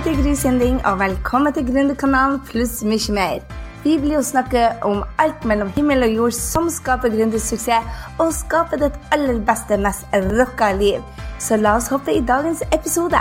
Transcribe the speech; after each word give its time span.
heter 0.00 0.16
Gry 0.16 0.78
og 0.88 0.98
velkommen 0.98 1.52
til 1.52 1.66
Gründerkanalen 1.66 2.38
pluss 2.48 2.78
mye 2.88 3.12
mer. 3.12 3.42
Vi 3.84 3.98
blir 4.00 4.16
å 4.16 4.24
snakke 4.24 4.62
om 4.86 5.02
alt 5.20 5.44
mellom 5.44 5.68
himmel 5.74 6.06
og 6.06 6.14
jord 6.16 6.36
som 6.36 6.70
skaper 6.72 7.12
gründersuksess, 7.12 7.84
og 8.16 8.32
skaper 8.32 8.80
ditt 8.80 8.96
aller 9.12 9.42
beste, 9.44 9.76
mest 9.76 10.08
rocka 10.38 10.70
liv. 10.72 11.04
Så 11.36 11.60
la 11.60 11.74
oss 11.76 11.90
hoppe 11.92 12.14
i 12.16 12.24
dagens 12.24 12.62
episode. 12.72 13.20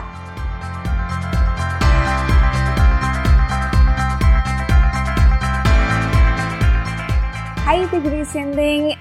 Hei, 7.67 7.81
til 7.91 8.07
Gry. 8.07 8.23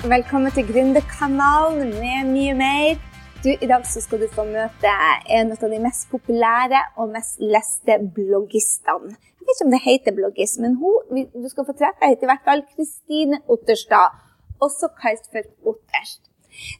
Velkommen 0.03 0.51
til 0.51 0.67
Gründerkanalen 0.67 1.95
med 2.01 2.35
mye 2.35 2.59
mer. 2.59 3.08
Du, 3.45 3.49
I 3.51 3.67
dag 3.71 3.85
så 3.87 4.01
skal 4.03 4.19
du 4.19 4.27
få 4.35 4.43
møte 4.49 4.93
en 5.31 5.53
av 5.55 5.61
de 5.71 5.77
mest 5.79 6.09
populære 6.11 6.79
og 6.99 7.13
mest 7.13 7.37
leste 7.39 7.95
bloggistene. 8.17 9.13
Jeg 9.15 9.45
vet 9.47 9.53
ikke 9.55 9.67
om 9.67 9.75
det 9.75 9.79
heter 9.85 10.15
bloggist, 10.17 10.57
men 10.59 10.73
hun, 10.81 11.21
du 11.31 11.47
skal 11.53 11.69
få 11.69 11.75
treffe 11.79 12.09
heter 12.11 12.27
i 12.27 12.31
hvert 12.33 12.49
fall 12.49 12.65
Kristine 12.73 13.39
Otterstad, 13.47 14.17
også 14.59 14.91
kalt 14.99 15.29
for 15.31 15.47
Otterst. 15.71 16.27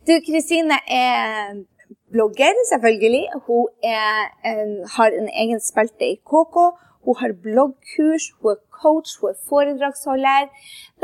Du, 0.03 0.17
Kristine 0.27 0.81
er 0.91 1.61
blogger, 2.11 2.59
selvfølgelig. 2.73 3.23
Hun 3.47 3.69
en, 3.87 4.73
har 4.97 5.15
en 5.21 5.31
egen 5.45 5.63
spalte 5.63 6.09
i 6.11 6.17
KK. 6.19 6.59
Hun 7.07 7.21
har 7.21 7.37
bloggkurs, 7.47 8.33
hun 8.41 8.57
er 8.57 8.59
coach, 8.81 9.15
hun 9.21 9.31
er 9.31 9.39
foredragsholder. 9.47 10.51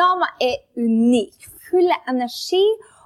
Dama 0.03 0.33
er 0.43 0.59
unik, 0.75 1.47
full 1.71 1.95
av 1.95 2.11
energi 2.17 2.65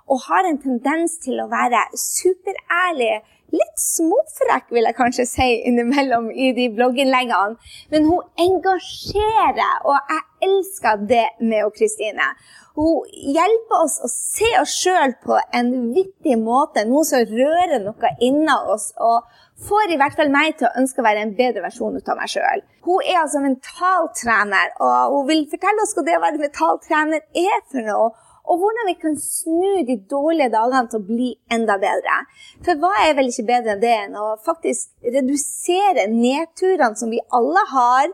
og 0.08 0.22
har 0.28 0.48
en 0.48 0.60
tendens 0.62 1.18
til 1.24 1.40
å 1.42 1.50
være 1.50 1.84
superærlig. 1.96 3.18
Litt 3.48 3.80
småfrekk, 3.80 4.66
vil 4.76 4.84
jeg 4.84 4.96
kanskje 4.98 5.24
si 5.24 5.46
innimellom 5.70 6.26
i 6.28 6.50
de 6.56 6.66
blogginnleggene. 6.76 7.56
Men 7.92 8.08
hun 8.10 8.26
engasjerer, 8.44 9.78
og 9.88 9.96
jeg 9.96 10.48
elsker 10.48 11.06
det 11.08 11.24
med 11.40 11.72
Kristine. 11.76 12.28
Hun 12.76 13.08
hjelper 13.34 13.80
oss 13.80 13.96
å 14.04 14.10
se 14.12 14.52
oss 14.60 14.76
sjøl 14.82 15.16
på 15.24 15.40
en 15.56 15.72
vittig 15.96 16.36
måte, 16.38 16.84
noe 16.86 17.08
som 17.08 17.24
rører 17.24 17.80
noe 17.86 18.12
inni 18.20 18.60
oss. 18.68 18.92
og 19.00 19.24
får 19.66 19.92
i 19.92 19.98
hvert 19.98 20.14
fall 20.18 20.30
meg 20.30 20.56
til 20.58 20.68
å 20.68 20.76
ønske 20.78 21.02
å 21.02 21.06
være 21.06 21.24
en 21.24 21.34
bedre 21.38 21.64
versjon 21.64 21.98
av 21.98 22.18
meg 22.20 22.30
sjøl. 22.30 22.62
Hun 22.86 23.02
er 23.02 23.20
altså 23.22 23.42
mentaltrener, 23.42 24.74
og 24.84 25.16
hun 25.16 25.28
vil 25.32 25.44
fortelle 25.50 25.84
oss 25.84 25.96
hva 25.96 26.04
det 26.06 26.16
å 26.18 26.22
være 26.22 26.42
mentaltrener 26.44 27.24
er 27.42 27.62
for 27.70 27.88
noe 27.88 28.12
og 28.48 28.62
hvordan 28.62 28.88
vi 28.88 28.96
kan 29.02 29.16
snu 29.20 29.82
de 29.84 29.98
dårlige 30.10 30.52
dagene 30.54 30.88
til 30.88 31.02
å 31.02 31.08
bli 31.08 31.28
enda 31.52 31.76
bedre. 31.80 32.22
For 32.64 32.80
hva 32.80 32.94
er 33.04 33.16
vel 33.18 33.28
ikke 33.28 33.48
bedre 33.50 33.74
enn 33.74 33.82
det 33.82 33.94
enn 34.06 34.16
å 34.16 34.28
faktisk 34.44 35.12
redusere 35.16 36.08
nedturene 36.12 36.96
som 36.96 37.12
vi 37.12 37.20
alle 37.38 37.64
har, 37.74 38.08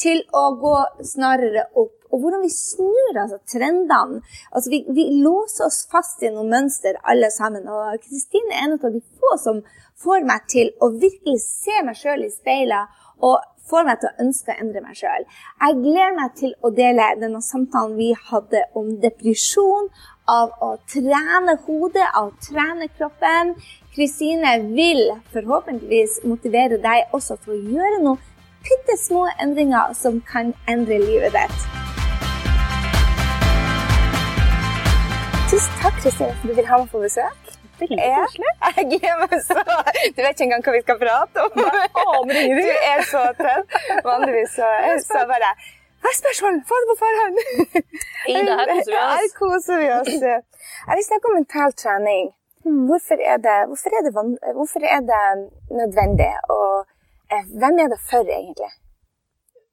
til 0.00 0.22
å 0.32 0.44
gå 0.60 0.76
snarere 1.04 1.66
opp. 1.76 1.96
Og 2.10 2.22
hvordan 2.22 2.42
vi 2.42 2.50
snur 2.50 3.18
altså, 3.20 3.36
trendene. 3.52 4.22
Altså, 4.50 4.70
vi, 4.72 4.80
vi, 4.96 5.04
låser 5.22 5.68
oss 5.68 5.84
fast 5.92 6.24
i 6.26 6.30
noen 6.32 6.50
mønster 6.50 6.98
alle 7.12 7.28
sammen. 7.30 7.68
Og 7.70 8.00
Kristine 8.02 8.56
er 8.56 8.64
en 8.66 8.78
av 8.78 8.94
de 8.94 9.02
få 9.20 9.36
som 9.42 9.60
får 10.00 10.26
meg 10.26 10.48
til 10.50 10.72
å 10.82 10.90
virkelig 10.96 11.38
se 11.44 11.84
meg 11.86 11.98
sjøl 12.00 12.24
i 12.26 12.32
speilet 12.32 12.98
og 13.26 13.38
får 13.68 13.86
meg 13.86 14.00
til 14.00 14.10
å 14.10 14.24
ønske 14.24 14.54
å 14.54 14.62
endre 14.62 14.82
meg 14.84 14.96
sjøl. 14.98 15.26
Jeg 15.60 15.76
gleder 15.82 16.16
meg 16.16 16.32
til 16.38 16.54
å 16.64 16.70
dele 16.74 17.10
denne 17.20 17.42
samtalen 17.44 17.98
vi 17.98 18.10
hadde 18.30 18.64
om 18.78 18.94
depresjon, 19.02 19.90
av 20.30 20.52
å 20.62 20.76
trene 20.90 21.56
hodet, 21.66 22.06
av 22.14 22.30
å 22.30 22.34
trene 22.44 22.86
kroppen. 22.94 23.54
Kristine 23.94 24.56
vil 24.70 25.08
forhåpentligvis 25.34 26.20
motivere 26.30 26.78
deg 26.82 27.10
også 27.16 27.38
til 27.42 27.56
å 27.56 27.62
gjøre 27.74 28.02
noen 28.04 28.28
bitte 28.62 28.96
små 29.00 29.26
endringer 29.42 29.94
som 29.98 30.20
kan 30.32 30.54
endre 30.70 31.00
livet 31.02 31.34
ditt. 31.34 31.66
Tusen 35.50 35.80
takk, 35.82 35.96
Kristine, 35.98 36.30
for 36.30 36.46
at 36.46 36.46
du 36.46 36.54
vil 36.54 36.70
ha 36.70 36.78
meg 36.84 36.92
på 36.92 37.02
besøk. 37.02 37.49
Veldig 37.80 37.98
koselig. 38.16 38.52
Jeg 39.32 39.42
så 39.48 39.60
Du 40.16 40.22
vet 40.22 40.32
ikke 40.34 40.46
engang 40.46 40.64
hva 40.66 40.72
vi 40.76 40.82
skal 40.84 40.98
prate 41.00 41.44
om. 41.44 41.60
Aner 42.04 42.40
ingenting. 42.42 42.66
Du 42.66 42.88
er 42.92 43.04
så 43.12 43.22
tøff. 43.38 43.76
Vanligvis 44.06 44.56
så, 44.58 44.68
så 45.06 45.22
bare 45.30 45.52
Hva 46.00 46.12
er 46.12 46.18
spørsmålet? 46.18 46.66
Få 46.68 46.80
det 46.80 46.88
på 46.90 46.96
forhånd! 47.04 47.40
Ida, 48.34 48.58
her 48.60 48.68
koser 48.72 48.92
vi 48.92 49.00
oss. 49.00 49.16
Her 49.16 49.32
koser 49.40 49.82
vi 49.82 49.88
oss. 49.96 50.12
Jeg 50.20 51.00
vil 51.00 51.08
snakke 51.08 51.30
om 51.30 51.36
mental 51.40 51.74
trening. 51.82 52.30
Hvorfor 52.88 53.20
er 53.32 53.38
det, 53.46 53.58
hvorfor 53.68 53.96
er 53.98 54.06
det, 54.06 54.12
hvorfor 54.56 54.86
er 54.94 55.02
det 55.10 55.24
nødvendig? 55.80 56.30
Og 56.56 56.74
eh, 57.32 57.44
hvem 57.60 57.84
er 57.84 57.92
det 57.92 58.00
for, 58.10 58.24
egentlig? 58.38 58.72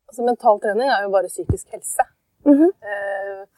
Altså, 0.08 0.22
mental 0.28 0.60
trening 0.64 0.92
er 0.92 1.02
jo 1.06 1.16
bare 1.16 1.32
psykisk 1.32 1.66
helse. 1.76 2.04
Mm 2.48 2.58
-hmm. 2.60 2.72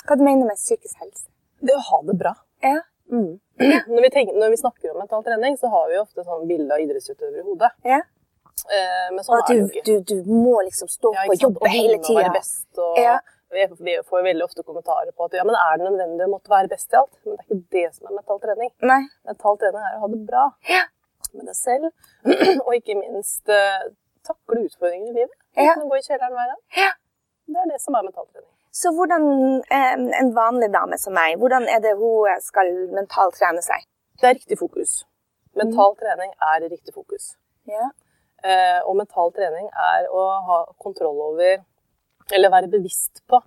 Hva 0.05 0.15
du 0.15 0.23
mener 0.23 0.41
du 0.41 0.47
med 0.51 0.61
psykisk 0.65 0.95
helse? 1.01 1.25
Det 1.61 1.75
å 1.75 1.83
ha 1.89 1.97
det 2.07 2.15
bra. 2.21 2.33
Ja. 2.63 2.79
Mm. 3.09 3.39
Når, 3.59 4.01
vi 4.05 4.09
tenker, 4.13 4.37
når, 4.37 4.53
vi 4.53 4.61
snakker 4.61 4.93
om 4.93 5.01
mental 5.01 5.23
trening, 5.25 5.57
så 5.57 5.71
har 5.73 5.89
vi 5.89 5.97
ofte 5.99 6.23
sånn 6.23 6.45
bilde 6.49 6.75
av 6.75 6.83
idrettsutøvere 6.83 7.41
i 7.41 7.47
hodet. 7.47 7.71
Ja. 7.87 7.99
Eh, 8.67 9.09
men 9.15 9.23
sånn 9.23 9.39
og 9.39 9.51
jo 9.55 9.67
du, 9.87 9.93
du, 10.03 10.15
må 10.27 10.59
liksom 10.67 10.89
stå 10.91 11.13
ja, 11.15 11.25
på 11.27 11.35
og 11.35 11.43
jobbe 11.47 11.71
hele 11.73 11.99
tida. 12.03 12.31
Ja. 12.99 13.19
Vi 13.49 13.95
får 14.05 14.23
veldig 14.27 14.45
ofte 14.45 14.63
kommentarer 14.63 15.09
på 15.15 15.25
at 15.25 15.37
ja, 15.39 15.43
men 15.47 15.57
er 15.57 15.79
det 15.79 15.87
nødvendig 15.87 16.27
å 16.27 16.33
måtte 16.35 16.51
være 16.51 16.69
best 16.69 16.93
i 16.93 16.99
alt? 16.99 17.15
Men 17.25 17.33
det 17.33 17.39
er 17.39 17.47
ikke 17.47 17.77
det 17.77 17.85
som 17.95 18.09
er 18.09 18.17
mental 18.19 18.41
trening. 18.43 18.69
Nei. 18.91 18.99
Mental 19.25 19.57
trening 19.63 19.87
er 19.87 19.97
å 19.97 20.03
ha 20.03 20.11
det 20.11 20.19
bra 20.27 20.43
ja. 20.69 20.83
med 21.31 21.49
deg 21.49 21.57
selv, 21.57 21.89
og 22.67 22.71
ikke 22.77 22.99
minst 22.99 23.49
uh, 23.49 23.89
takle 24.29 24.67
utfordringer 24.67 25.09
i 25.09 25.17
livet. 25.23 25.35
Ja. 25.57 25.73
Gå 25.81 25.97
i 25.97 26.05
kjelleren 26.05 26.37
hver 26.37 26.53
dag. 26.53 26.61
Ja. 26.77 26.93
Det 27.49 27.63
er 27.63 27.73
det 27.73 27.81
som 27.81 27.97
er 27.97 28.05
mental 28.05 28.29
trening. 28.29 28.53
Så 28.79 28.91
hvordan 28.95 29.23
en 30.19 30.29
vanlig 30.35 30.69
dame 30.71 30.97
som 31.01 31.15
meg, 31.17 31.35
hvordan 31.41 31.65
er 31.67 31.81
det 31.83 31.97
hun 31.99 32.29
skal 32.43 32.69
mentalt 32.95 33.35
trene 33.35 33.63
seg? 33.65 33.83
Det 34.21 34.29
er 34.29 34.37
riktig 34.37 34.59
fokus. 34.59 35.01
Mental 35.59 35.95
mm. 35.95 35.99
trening 35.99 36.31
er 36.51 36.67
riktig 36.71 36.93
fokus. 36.95 37.33
Ja. 37.67 37.89
Eh, 38.43 38.79
og 38.87 38.95
mental 38.95 39.33
trening 39.35 39.67
er 39.67 40.07
å 40.15 40.25
ha 40.47 40.59
kontroll 40.79 41.19
over, 41.25 41.63
eller 42.31 42.53
være 42.53 42.71
bevisst 42.71 43.23
på, 43.27 43.41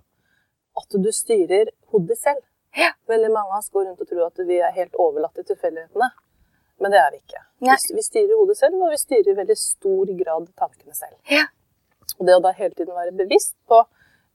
at 0.77 0.97
du 1.05 1.09
styrer 1.13 1.71
hodet 1.93 2.19
selv. 2.19 2.43
Ja. 2.77 2.91
Veldig 3.09 3.31
mange 3.33 3.53
av 3.53 3.63
oss 3.63 3.71
går 3.73 3.87
rundt 3.87 4.05
og 4.05 4.09
tror 4.09 4.27
at 4.27 4.45
vi 4.45 4.59
er 4.61 4.75
helt 4.77 5.01
overlatt 5.01 5.33
til 5.39 5.49
tilfeldighetene. 5.49 6.11
Men 6.81 6.93
det 6.93 6.99
er 6.99 7.11
vi 7.13 7.21
ikke. 7.21 7.41
Vi, 7.63 7.73
vi 7.97 8.05
styrer 8.05 8.37
hodet 8.37 8.57
selv, 8.59 8.77
og 8.81 8.93
vi 8.93 9.01
styrer 9.01 9.33
i 9.33 9.37
veldig 9.41 9.57
stor 9.57 10.13
grad 10.21 10.47
tankene 10.61 10.97
selv. 10.97 11.17
Ja. 11.31 11.45
Og 12.19 12.25
det 12.27 12.37
å 12.37 12.41
da 12.43 12.53
hele 12.57 12.73
tiden 12.77 12.97
være 12.97 13.13
bevisst 13.17 13.55
på 13.69 13.81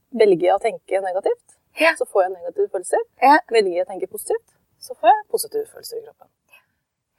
Velger 0.09 0.47
jeg 0.47 0.55
å 0.55 0.61
tenke 0.63 1.01
negativt, 1.03 1.57
Ja. 1.79 1.93
så 1.95 2.05
får 2.05 2.23
jeg 2.23 2.31
negative 2.31 2.69
følelser. 2.73 3.03
Ja. 3.21 3.37
Velger 3.51 3.75
jeg 3.75 3.85
å 3.85 3.89
tenke 3.91 4.07
positivt, 4.09 4.55
så 4.79 4.95
får 4.95 5.07
jeg 5.11 5.27
positive 5.29 5.65
følelser 5.65 5.97
i 5.97 6.05
kroppen. 6.05 6.27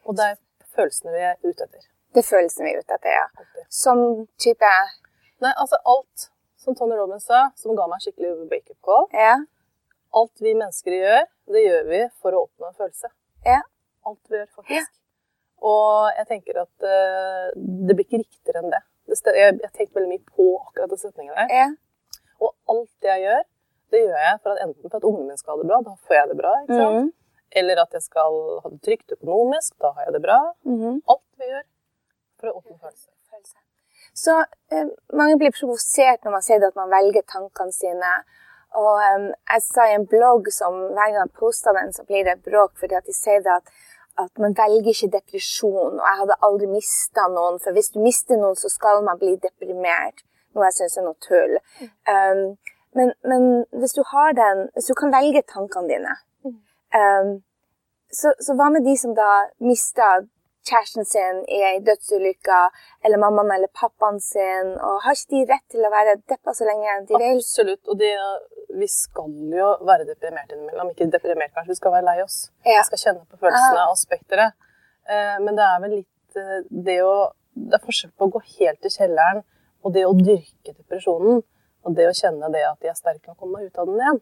Og 0.04 0.16
det 0.16 0.24
er 0.24 0.36
følelsene 0.74 1.12
vi 1.14 1.22
er 1.28 1.36
ute 1.44 1.64
etter. 1.66 1.86
Det 2.10 2.24
er 2.24 2.26
følelsene 2.26 2.66
vi 2.66 2.74
er 2.74 2.82
ute 2.82 2.94
etter, 2.94 3.14
ja. 3.14 3.26
Som 3.68 4.26
type 4.38 4.72
Nei, 5.40 5.54
altså 5.56 5.78
alt, 5.88 6.26
som 6.60 6.74
Tony 6.76 6.96
Robbins 6.98 7.24
sa, 7.24 7.46
som 7.56 7.76
ga 7.76 7.86
meg 7.88 8.02
skikkelig 8.04 8.50
wake-up 8.50 8.76
call 8.84 9.06
Ja. 9.16 9.38
Alt 10.12 10.42
vi 10.42 10.52
mennesker 10.52 10.92
gjør, 10.92 11.22
det 11.54 11.62
gjør 11.64 11.86
vi 11.88 12.00
for 12.20 12.34
å 12.34 12.42
oppnå 12.44 12.68
en 12.68 12.74
følelse. 12.76 13.08
Ja. 13.46 13.62
Alt 14.04 14.20
vi 14.28 14.36
gjør, 14.36 14.50
faktisk. 14.58 14.90
Og 15.62 16.10
jeg 16.16 16.26
tenker 16.28 16.60
at 16.64 16.84
uh, 16.84 17.52
det 17.56 17.94
blir 17.96 18.04
ikke 18.04 18.22
riktigere 18.24 18.64
enn 18.64 18.74
det. 18.74 18.82
det 19.08 19.34
jeg 19.36 19.56
har 19.62 19.72
tenkt 19.76 19.94
veldig 19.96 20.10
mye 20.10 20.36
på 20.36 20.48
akkurat 20.58 20.92
den 20.92 21.00
setningen 21.00 21.36
der. 21.38 21.54
Og 22.40 22.52
alt 22.72 22.92
det 23.02 23.12
jeg 23.14 23.24
gjør, 23.26 23.46
det 23.90 24.02
gjør 24.04 24.20
jeg 24.26 24.36
for 24.42 24.54
at 24.54 24.64
enten 24.66 24.90
for 24.90 24.98
at 25.00 25.08
ungene 25.08 25.28
mine 25.28 25.40
skal 25.40 25.56
ha 25.56 25.62
det 25.62 25.70
bra, 25.70 25.80
da 25.86 25.96
får 26.08 26.18
jeg 26.18 26.28
det 26.32 26.38
bra. 26.42 26.52
ikke 26.62 26.80
sant? 26.82 26.98
Mm. 27.00 27.08
Eller 27.60 27.80
at 27.82 27.96
jeg 27.96 28.04
skal 28.06 28.36
ha 28.62 28.70
det 28.70 28.82
trygt 28.86 29.16
økonomisk, 29.16 29.72
da 29.82 29.94
har 29.96 30.08
jeg 30.08 30.18
det 30.18 30.22
bra. 30.26 30.40
Mhm. 30.64 31.00
Alt 31.10 31.26
vi 31.40 31.48
gjør 31.50 31.64
for 32.38 32.52
å 32.52 32.60
oppnå 32.60 32.76
følelser. 32.78 33.10
Så 34.14 34.36
eh, 34.74 34.88
mange 35.14 35.36
blir 35.38 35.54
provosert 35.54 36.24
når 36.24 36.34
man 36.34 36.44
sier 36.44 36.64
at 36.66 36.78
man 36.78 36.90
velger 36.92 37.24
tankene 37.30 37.74
sine. 37.74 38.14
Og 38.80 39.02
eh, 39.04 39.28
jeg 39.52 39.64
sa 39.66 39.86
i 39.86 39.94
en 39.98 40.06
blogg 40.10 40.50
som 40.54 40.76
hver 40.90 41.12
gang 41.12 41.20
jeg 41.22 41.38
poster 41.38 41.76
den, 41.76 41.92
så 41.94 42.04
blir 42.08 42.26
det 42.26 42.40
bråk 42.46 42.76
fordi 42.80 42.98
at 42.98 43.06
de 43.08 43.14
sier 43.16 43.46
at, 43.54 43.70
at 44.20 44.42
man 44.42 44.56
velger 44.58 44.92
ikke 44.92 45.12
depresjon. 45.16 45.98
Og 45.98 46.04
jeg 46.04 46.20
hadde 46.22 46.40
aldri 46.48 46.70
mista 46.70 47.28
noen, 47.32 47.60
for 47.62 47.76
hvis 47.76 47.92
du 47.94 48.00
mister 48.04 48.40
noen, 48.40 48.58
så 48.58 48.72
skal 48.72 49.04
man 49.06 49.20
bli 49.20 49.36
deprimert. 49.42 50.24
Noe 50.56 50.66
jeg 50.70 50.78
syns 50.80 50.98
er 50.98 51.06
noe 51.06 51.18
tull. 51.22 51.56
Um, 52.10 52.42
men, 52.96 53.12
men 53.22 53.46
hvis 53.78 53.94
du 53.94 54.02
har 54.10 54.34
den, 54.34 54.66
hvis 54.74 54.90
du 54.90 54.96
kan 54.98 55.12
velge 55.14 55.44
tankene 55.46 55.86
dine 55.92 56.16
um, 56.96 57.36
så, 58.10 58.32
så 58.42 58.56
hva 58.58 58.66
med 58.74 58.82
de 58.82 58.96
som 58.98 59.14
da 59.14 59.30
mister 59.62 60.26
kjæresten 60.66 61.06
sin 61.08 61.40
i 61.48 61.60
ei 61.64 61.78
dødsulykke, 61.86 62.58
eller 63.04 63.20
mammaen 63.22 63.52
eller 63.54 63.70
pappaen 63.80 64.20
sin, 64.20 64.74
og 64.76 65.00
har 65.04 65.16
ikke 65.16 65.36
de 65.36 65.44
rett 65.52 65.66
til 65.72 65.86
å 65.86 65.92
være 65.92 66.18
deppa 66.30 66.54
så 66.56 66.66
lenge 66.68 66.96
de 67.08 67.16
vil? 67.16 67.38
Absolutt. 67.40 67.80
Og 67.88 68.00
de, 68.00 68.10
vi 68.82 68.88
skal 68.90 69.36
jo 69.56 69.70
være 69.88 70.08
deprimert 70.10 70.52
innimellom. 70.52 70.92
Ikke 70.92 71.08
deprimert, 71.14 71.54
kanskje. 71.54 71.72
Vi 71.72 71.80
skal 71.80 71.94
være 71.96 72.08
lei 72.10 72.18
oss. 72.24 72.42
Ja. 72.66 72.82
Vi 72.82 72.90
skal 72.90 73.02
kjenne 73.04 73.24
på 73.24 73.40
følelsene 73.40 73.86
og 73.86 73.96
spekteret. 74.00 74.58
Eh, 75.08 75.36
men 75.46 75.56
det 75.58 75.66
er 75.66 75.84
vel 75.86 75.96
litt 76.00 76.42
eh, 76.42 76.58
det 76.88 77.02
å 77.06 77.14
Det 77.60 77.74
er 77.76 77.82
forskjell 77.82 78.12
på 78.16 78.28
å 78.28 78.30
gå 78.30 78.40
helt 78.46 78.86
i 78.86 78.90
kjelleren 78.94 79.40
Og 79.84 79.94
det 79.96 80.06
å 80.06 80.14
dyrke 80.16 80.74
depresjonen, 80.74 81.42
og 81.80 81.96
det 81.96 82.06
å 82.10 82.16
kjenne 82.16 82.50
det 82.52 82.62
at 82.68 82.80
jeg 82.84 82.92
er 82.92 82.98
sterk 82.98 83.20
nok 83.24 83.36
å 83.36 83.40
komme 83.44 83.60
meg 83.60 83.70
ut 83.70 83.80
av 83.80 83.88
den 83.88 84.00
igjen. 84.00 84.18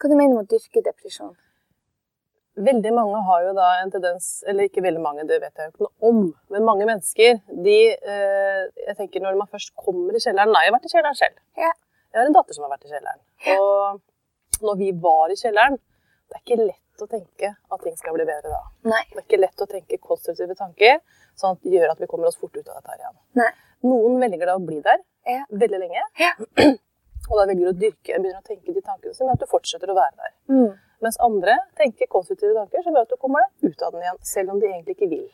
Hva 0.00 0.10
du 0.10 0.16
mener 0.16 0.36
med 0.36 0.46
å 0.46 0.50
dyrke 0.52 0.82
depresjon? 0.84 1.32
Veldig 2.60 2.90
mange 2.92 3.18
har 3.28 3.44
jo 3.46 3.52
da 3.54 3.66
en 3.80 3.92
tendens 3.94 4.42
Eller 4.50 4.66
ikke 4.66 4.82
veldig 4.82 5.00
mange, 5.00 5.22
det 5.28 5.38
vet 5.40 5.54
jeg 5.54 5.68
jo 5.68 5.70
ikke 5.70 5.84
noe 5.86 6.08
om. 6.10 6.18
Men 6.50 6.66
mange 6.66 6.88
mennesker, 6.88 7.38
de 7.66 7.76
eh, 7.94 8.62
Jeg 8.88 8.96
tenker 8.98 9.22
når 9.24 9.38
man 9.38 9.50
først 9.52 9.72
kommer 9.78 10.16
i 10.16 10.22
kjelleren 10.22 10.50
Nei, 10.52 10.64
jeg 10.66 10.72
har 10.72 10.76
vært 10.76 10.88
i 10.88 10.92
kjelleren 10.92 11.20
selv. 11.20 11.38
Ja. 11.60 11.70
Jeg 12.10 12.18
har 12.18 12.26
en 12.26 12.36
datter 12.36 12.56
som 12.56 12.66
har 12.66 12.72
vært 12.74 12.88
i 12.88 12.90
kjelleren. 12.90 13.22
Og 13.54 14.66
når 14.66 14.80
vi 14.82 14.90
var 15.06 15.30
i 15.30 15.38
kjelleren 15.38 15.78
Det 15.78 16.38
er 16.40 16.44
ikke 16.44 16.60
lett 16.64 17.04
å 17.06 17.08
tenke 17.08 17.54
at 17.54 17.86
ting 17.86 17.96
skal 17.96 18.18
bli 18.18 18.26
bedre 18.28 18.50
da. 18.52 18.60
Nei. 18.90 19.02
Det 19.12 19.22
er 19.22 19.24
ikke 19.24 19.40
lett 19.40 19.62
å 19.64 19.70
tenke 19.70 20.00
konstruktive 20.04 20.56
tanker, 20.58 20.98
sånn 21.38 21.56
at 21.56 21.62
det 21.64 21.78
gjør 21.78 21.94
at 21.94 22.02
vi 22.02 22.08
kommer 22.10 22.28
oss 22.28 22.36
fort 22.36 22.52
ut 22.58 22.66
av 22.66 22.76
dette 22.76 22.92
her 22.92 23.00
igjen. 23.00 23.16
Nei. 23.40 23.52
Noen 23.86 24.18
velger 24.20 24.46
da 24.50 24.56
å 24.58 24.62
bli 24.64 24.80
der 24.84 25.00
Ja. 25.26 25.44
veldig 25.50 25.78
lenge. 25.80 26.02
Ja. 26.20 26.32
Og 27.30 27.34
da 27.38 27.44
velger 27.46 27.66
du 27.68 27.70
å 27.70 27.78
dyrke, 27.78 28.16
begynner 28.18 28.40
å 28.40 28.46
tenke 28.46 28.72
de 28.74 28.80
tankene 28.82 29.14
som 29.14 29.26
gjør 29.26 29.36
at 29.36 29.42
du 29.44 29.46
fortsetter 29.50 29.90
å 29.92 29.94
være 29.98 30.16
der. 30.18 30.32
Mm. 30.50 30.72
Mens 31.04 31.16
andre 31.24 31.54
tenker 31.78 32.08
konstruktive 32.12 32.54
tanker 32.56 32.82
som 32.84 32.92
gjør 32.96 33.06
at 33.06 33.12
du 33.12 33.16
kommer 33.20 33.44
deg 33.46 33.70
ut 33.70 33.82
av 33.86 33.92
den 33.94 34.02
igjen, 34.02 34.18
selv 34.26 34.50
om 34.54 34.58
de 34.60 34.66
egentlig 34.68 34.96
ikke 34.98 35.08
vil. 35.12 35.28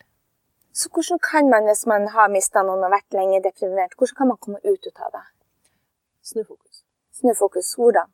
Så 0.76 0.90
hvordan 0.92 1.18
kan 1.24 1.48
man, 1.48 1.64
hvis 1.70 1.86
man 1.88 2.04
har 2.12 2.28
mista 2.28 2.62
noen 2.62 2.84
og 2.84 2.92
vært 2.92 3.16
lenge 3.16 3.40
deprimert, 3.42 3.94
hvordan 3.96 4.18
kan 4.18 4.28
man 4.28 4.36
komme 4.44 4.60
ut 4.62 4.90
av 5.00 5.14
det? 5.14 5.22
Snu 6.26 6.42
fokus. 6.44 6.82
Snu 7.16 7.32
fokus. 7.38 7.70
Hvordan? 7.78 8.10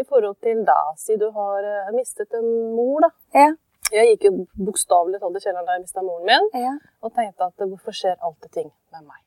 I 0.00 0.06
forhold 0.08 0.38
til 0.40 0.62
da, 0.64 0.78
si 0.96 1.18
du 1.20 1.26
har 1.36 1.66
eh, 1.68 1.90
mistet 1.92 2.32
en 2.38 2.48
mor, 2.72 3.04
da. 3.04 3.10
Ja. 3.36 3.50
Jeg 3.92 4.14
gikk 4.14 4.24
jo 4.30 4.46
bokstavelig 4.70 5.20
talt 5.20 5.36
i 5.36 5.42
kjelleren 5.44 5.66
da 5.68 5.74
jeg 5.76 5.82
mista 5.84 6.00
moren 6.06 6.24
min, 6.30 6.48
Ja. 6.56 6.72
og 7.04 7.12
tenkte 7.12 7.44
at 7.50 7.60
hvorfor 7.68 7.92
skjer 7.92 8.16
alltid 8.24 8.50
ting 8.56 8.70
med 8.94 9.04
meg? 9.04 9.20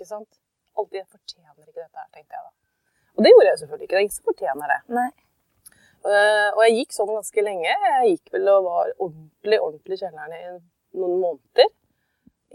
Ikke 0.00 0.08
sant? 0.08 0.38
Alltid, 0.80 0.96
jeg 0.96 1.08
fortjener 1.12 1.50
ikke 1.60 1.82
dette 1.82 1.98
her, 2.00 2.06
tenkte 2.14 2.38
jeg 2.38 2.44
da. 2.46 2.52
Og 3.18 3.24
det 3.26 3.32
gjorde 3.34 3.50
jeg 3.50 3.58
selvfølgelig 3.60 3.84
ikke. 3.84 3.92
Det 3.92 3.98
er 3.98 4.06
ingen 4.06 4.14
som 4.14 4.28
fortjener 4.30 4.70
det. 4.72 4.78
Nei. 4.96 5.10
Uh, 6.00 6.48
og 6.54 6.60
jeg 6.64 6.76
gikk 6.78 6.96
sånn 6.96 7.10
ganske 7.12 7.44
lenge. 7.44 7.74
Jeg 7.74 8.14
gikk 8.14 8.32
vel 8.32 8.48
og 8.48 8.64
var 8.64 8.94
ordentlig, 8.94 9.58
ordentlig 9.58 9.98
i 9.98 10.00
kjelleren 10.00 10.38
i 10.38 10.40
noen 11.02 11.20
måneder. 11.26 11.68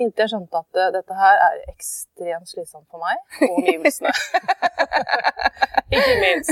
Inntil 0.01 0.25
jeg 0.25 0.33
skjønte 0.33 0.63
at 0.63 0.81
uh, 0.81 0.89
dette 0.97 1.19
her 1.19 1.43
er 1.51 1.61
ekstremt 1.69 2.49
slitsomt 2.49 2.89
for 2.89 3.05
meg 3.05 3.45
og 3.45 3.61
omgivelsene. 3.61 4.15
ikke 5.99 6.17
minst. 6.25 6.51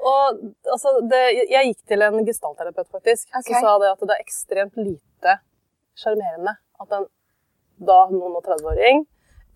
Og 0.00 0.42
altså, 0.72 0.96
det, 1.12 1.22
jeg 1.52 1.74
gikk 1.74 1.84
til 1.92 2.08
en 2.08 2.20
gestaltterapeut, 2.32 2.88
faktisk, 2.88 3.28
okay. 3.28 3.44
som 3.52 3.60
sa 3.60 3.76
det 3.84 3.92
at 3.92 4.08
det 4.08 4.16
er 4.16 4.24
ekstremt 4.24 4.80
lite 4.80 5.40
sjarmerende 6.00 6.56
at 6.80 6.96
en 6.96 7.10
da 7.84 8.06
noen 8.12 8.36
og 8.40 8.44
30-åring 8.44 9.04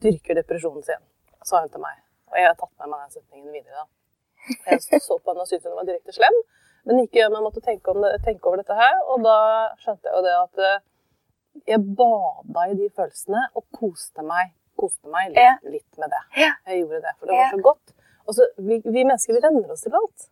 dyrker 0.05 0.39
depresjonen 0.39 0.85
sin, 0.87 1.03
sa 1.45 1.63
hun 1.65 1.71
til 1.73 1.83
meg. 1.83 2.01
Og 2.33 2.39
jeg 2.41 2.49
har 2.51 2.57
tatt 2.59 2.73
med 2.83 2.91
meg 2.93 3.05
den 3.05 3.15
setningen 3.19 3.55
videre. 3.55 3.85
da. 3.85 3.91
Jeg 4.69 5.01
så 5.01 5.17
på 5.17 5.33
henne 5.33 5.45
og 5.45 5.49
syntes 5.49 5.71
hun 5.71 5.79
var 5.79 5.87
direkte 5.89 6.13
slem, 6.13 6.37
men 6.85 7.01
ikke 7.07 7.31
meg 7.33 7.45
måtte 7.47 7.63
tenke, 7.65 7.93
om 7.95 8.03
det, 8.05 8.11
tenke 8.27 8.49
over 8.51 8.61
dette 8.61 8.77
her. 8.77 8.97
Og 9.13 9.23
da 9.25 9.37
skjønte 9.81 10.11
jeg 10.11 10.19
jo 10.19 10.25
det 10.27 10.35
at 10.41 10.65
eh, 10.69 10.83
jeg 11.71 11.81
bada 11.97 12.67
i 12.71 12.77
de 12.77 12.91
følelsene 12.93 13.45
og 13.57 13.65
koste 13.79 14.25
meg, 14.27 14.53
koste 14.81 15.09
meg 15.13 15.31
litt, 15.33 15.71
litt 15.79 16.03
med 16.03 16.13
det. 16.13 16.23
Jeg 16.67 16.83
gjorde 16.83 17.01
det, 17.07 17.15
for 17.19 17.31
det 17.31 17.39
var 17.39 17.55
så 17.55 17.63
godt. 17.71 17.95
Og 18.25 18.37
så, 18.37 18.49
vi, 18.59 18.81
vi 18.85 19.05
mennesker 19.05 19.37
vi 19.37 19.43
venner 19.45 19.73
oss 19.73 19.85
til 19.87 19.97
alt. 19.97 20.29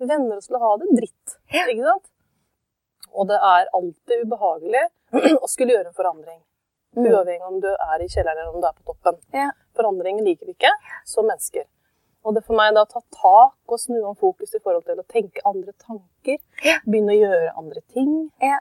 Vi 0.00 0.08
venner 0.10 0.36
oss 0.40 0.50
til 0.50 0.58
å 0.58 0.62
ha 0.66 0.74
det 0.82 0.90
dritt. 0.98 1.38
Ikke 1.72 1.86
sant? 1.86 2.10
Og 3.16 3.28
det 3.30 3.38
er 3.40 3.70
alltid 3.78 4.26
ubehagelig 4.26 4.84
å 5.44 5.48
skulle 5.48 5.76
gjøre 5.76 5.92
en 5.92 5.96
forandring. 5.96 6.40
Mm. 6.96 7.06
Uavhengig 7.10 7.46
om 7.46 7.60
du 7.60 7.68
er 7.68 8.02
i 8.02 8.08
kjelleren 8.08 8.38
eller 8.40 8.54
om 8.54 8.62
du 8.62 8.68
er 8.68 8.76
på 8.76 8.92
toppen. 8.92 9.18
Ja. 9.36 9.50
Forandring 9.76 10.22
liker 10.24 10.48
vi 10.48 10.54
ikke 10.56 10.72
som 11.04 11.28
mennesker. 11.28 11.66
Og 12.26 12.34
det 12.34 12.42
for 12.46 12.58
meg 12.58 12.72
da 12.74 12.82
å 12.82 12.88
ta 12.90 13.02
tak 13.14 13.74
og 13.74 13.78
snu 13.78 14.00
om 14.00 14.16
fokus 14.18 14.56
i 14.56 14.60
forhold 14.62 14.86
til 14.88 14.98
å 14.98 15.04
tenke 15.06 15.44
andre 15.46 15.74
tanker. 15.78 16.40
Ja. 16.66 16.80
Begynne 16.86 17.14
å 17.14 17.20
gjøre 17.20 17.52
andre 17.60 17.82
ting. 17.94 18.14
Ja. 18.42 18.58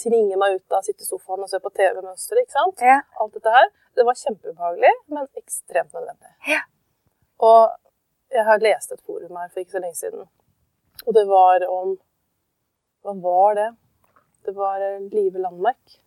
Tvinge 0.00 0.38
meg 0.40 0.56
ut 0.56 0.72
av 0.72 0.80
å 0.80 0.86
sitte 0.86 1.04
i 1.04 1.08
sofaen 1.10 1.44
og 1.44 1.50
se 1.50 1.60
på 1.60 1.72
TV-mønsteret. 1.74 2.46
ikke 2.46 2.56
sant? 2.56 2.80
Ja. 2.80 3.02
Alt 3.20 3.36
dette 3.36 3.52
her. 3.52 3.68
Det 3.98 4.06
var 4.08 4.16
kjempeubehagelig, 4.16 4.92
men 5.12 5.28
ekstremt 5.36 5.92
nødvendig. 5.92 6.32
Ja. 6.48 6.62
Og 7.44 7.74
jeg 8.32 8.46
har 8.48 8.64
lest 8.64 8.94
et 8.94 9.04
forum 9.04 9.36
her 9.36 9.50
for 9.50 9.60
ikke 9.60 9.76
så 9.76 9.82
lenge 9.84 9.98
siden. 9.98 10.24
Og 11.04 11.14
det 11.18 11.26
var 11.28 11.66
om 11.68 11.98
Hva 13.02 13.16
var 13.18 13.56
det? 13.58 13.70
Det 14.46 14.52
var 14.54 14.80
eh, 14.80 15.00
Live 15.10 15.40
Landmark. 15.42 15.98